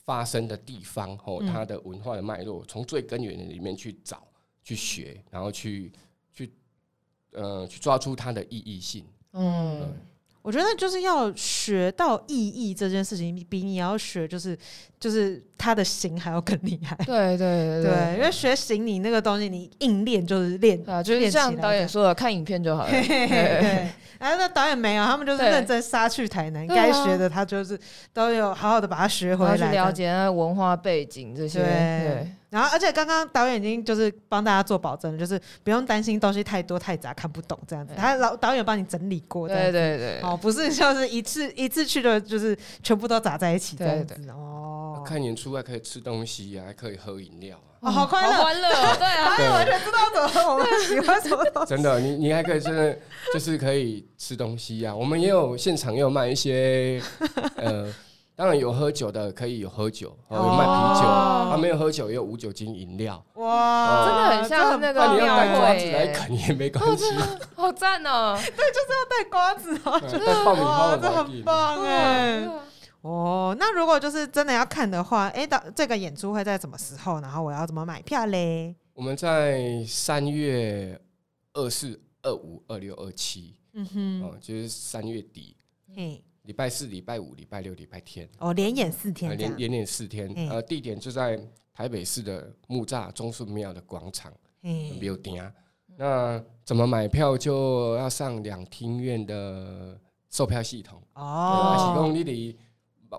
[0.05, 4.21] 发生的地方，哦，它的文化的脉络，从最根源的里面去找、
[4.63, 5.91] 去学，然后去
[6.33, 6.51] 去
[7.31, 9.05] 呃，去抓出它的意义性。
[9.31, 9.93] 嗯，
[10.41, 14.57] 我觉得就是要学到意义这件事情，比你要学就是
[14.99, 16.95] 就是它的形还要更厉害。
[17.05, 22.91] 对对对对，因为学形你那个东西，你硬练就是练啊，就是像导演说的，看影片就好了。
[22.91, 23.89] 对。
[24.19, 27.79] 哎，那导演没有，他们就是认真杀去台南，该学的他就是
[28.13, 31.59] 都有好好的把它学回来，了解那文化背景这些。
[31.59, 39.47] 对，然后而且刚刚导演已经就是帮大家做保证了，就是不用担心东西太多太杂看不懂这样子，他老导演帮你整理过。
[39.47, 44.92] 对对对，哦，不是就是一次一次去的，就是全部都杂在一起这样子哦。
[45.03, 47.57] 看演出还可以吃东西，还可以喝饮料。
[47.81, 51.65] 哦，好快乐，欢乐，对啊，他完全知道怎么我们喜欢什么。
[51.65, 52.97] 真的，你你还可以真的
[53.33, 54.95] 就是可以吃东西呀。
[54.95, 57.01] 我们也有现场也有卖一些，
[57.57, 57.93] 呃，
[58.37, 63.21] 当然有喝酒的可以有喝酒，有卖啤酒，啊没有喝酒也有无酒精饮料。
[63.33, 65.91] 哇，真的很像那个庙会。
[65.91, 67.03] 来啃也没关系，
[67.53, 68.39] 好赞哦！
[68.39, 72.47] 对，就是要带瓜子哦，带爆米花，这很棒哎。
[73.03, 77.19] 哦，那如果就是真的要看的话，哎，到这个演出会在什么时候？
[77.19, 78.73] 然后我要怎么买票嘞？
[78.93, 80.97] 我们在三月
[81.51, 85.57] 二四、二五、二六、二七，嗯哼，哦，就是三月底，
[85.93, 91.37] 嘿，礼拜四、礼拜五、礼拜六、礼拜天，哦，连演四天，连连演四天，呃，地点就在
[91.73, 94.31] 台北市的木栅中顺庙的广场，
[94.61, 95.43] 嗯，没有订。
[95.97, 97.37] 那怎么买票？
[97.37, 99.99] 就要上两厅院的
[100.29, 102.57] 售票系统哦，提供你的。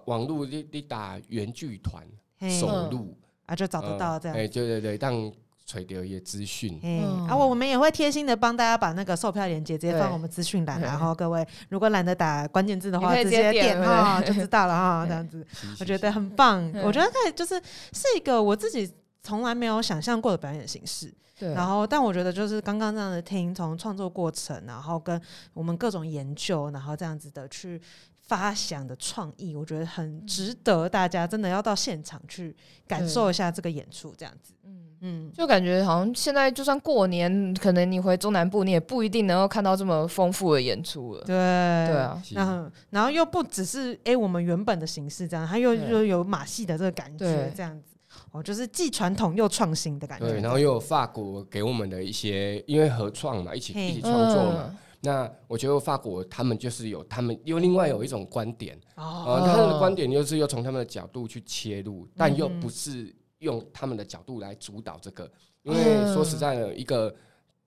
[0.06, 2.04] 网络你你打原剧团
[2.50, 3.16] 首录
[3.46, 4.36] 啊，就找得到这样。
[4.36, 5.32] 哎，对对对，当
[5.66, 6.78] 垂钓一些资讯。
[6.82, 15.46] 嗯，啊，我我们也会贴心的帮大家把那个售票链接直接放我们资讯栏，然后各位如果懒得打关键字的话，直接点哈就知道了哈， 这样子
[15.80, 16.62] 我觉得很棒。
[16.82, 17.54] 我觉得可以就是
[17.92, 18.92] 是一个我自己
[19.22, 21.12] 从来没有想象过的表演形式。
[21.38, 25.20] 对，然后但我觉得就是刚刚这样的听，从创作过程，然后跟
[25.52, 27.80] 我们各种研究，然后这样子的去。
[28.26, 32.54] 发想的创意，我觉得很值得大家真的要到现场去
[32.86, 34.54] 感受一下这个演出，这样子。
[34.64, 41.20] 嗯嗯，就感觉好像现在就算过年，可能你回中南部，你也不一定能够看到这么丰富的演出了。
[41.26, 47.94] 对对啊，然后然后又不只是哎我们原本的形式这样，它又又有马戏的这个感觉，这样子。
[48.30, 50.26] 哦，就是既传统又创新的感觉。
[50.26, 54.74] 对，然后又有法国给我们的一些，因为合创嘛，一起一起创作嘛。
[55.04, 65.30] 那我觉得法国他们就是有他们又另外有一种观点，哦，他们的观点就是又从他们的角度去切入，但又不是用他们的角度来主导这个，
[65.62, 65.78] 因为
[66.14, 67.14] 说实在的，一个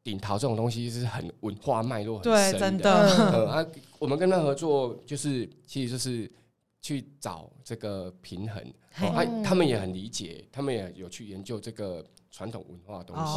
[0.04, 2.92] 顶桃这种东西是很文化脉络很深的，
[3.48, 3.64] 啊，
[4.00, 6.32] 我们跟他合作就是其实就是
[6.82, 8.64] 去找这个平衡，
[9.14, 12.04] 啊，他们也很理解，他们也有去研究这个。
[12.38, 13.34] 传统文化的东西，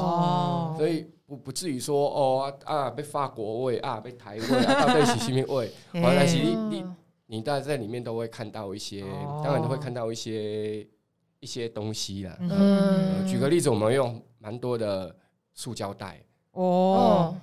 [0.76, 5.72] 所以不不至于说哦啊被法国味啊被台味啊到底是什么味？
[5.94, 6.84] 但是你你
[7.24, 9.02] 你在在里面都会看到一些，
[9.42, 10.86] 当然都会看到一些
[11.38, 12.36] 一些东西啦。
[12.40, 15.16] 嗯，举个例子，我们用蛮多的
[15.54, 16.22] 塑胶袋。
[16.52, 17.34] 哦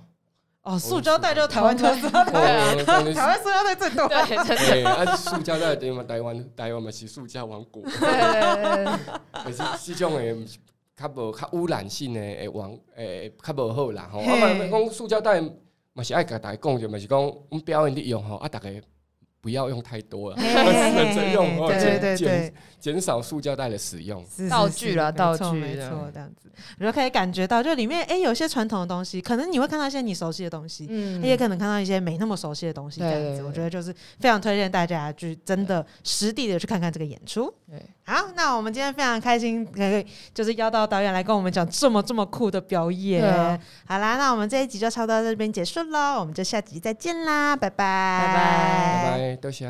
[0.62, 4.08] 哦，塑胶袋就台湾特色， 对啊，台湾塑胶袋最多。
[4.08, 6.04] 对， 啊，塑胶袋对嘛？
[6.04, 7.82] 台湾台湾嘛是塑胶王国。
[7.82, 9.64] 可是
[9.96, 10.36] 这种诶。
[10.98, 14.20] 较无较污染性的诶，往诶较无好啦吼。
[14.20, 15.40] 啊，嘛讲塑胶袋
[15.94, 18.70] 嘛是爱甲大家讲就嘛是讲，我们表演的用吼，啊，大家
[19.40, 24.26] 不要用太多了，省着用哦，减减减少塑胶袋的使用。
[24.50, 37.54] 道具啦，道具，没错，这样子，你就可以感觉到，就里面哎，有些传统的东西，可能你会看到一些你熟悉的东西，嗯，也可能看到一些没那么熟悉的东西，这样子，我觉得就是非常推荐大家去真的实地的去看看这个演出。
[37.70, 37.80] 对。
[38.10, 43.22] 好，那我们今天非常开心，可以就是邀到导演来跟我们讲这么这么酷的表演。
[43.86, 49.68] 好啦，那我们这一集就差不多到这边结束喽，我们就下集再见啦，拜拜，拜拜，拜拜，多谢。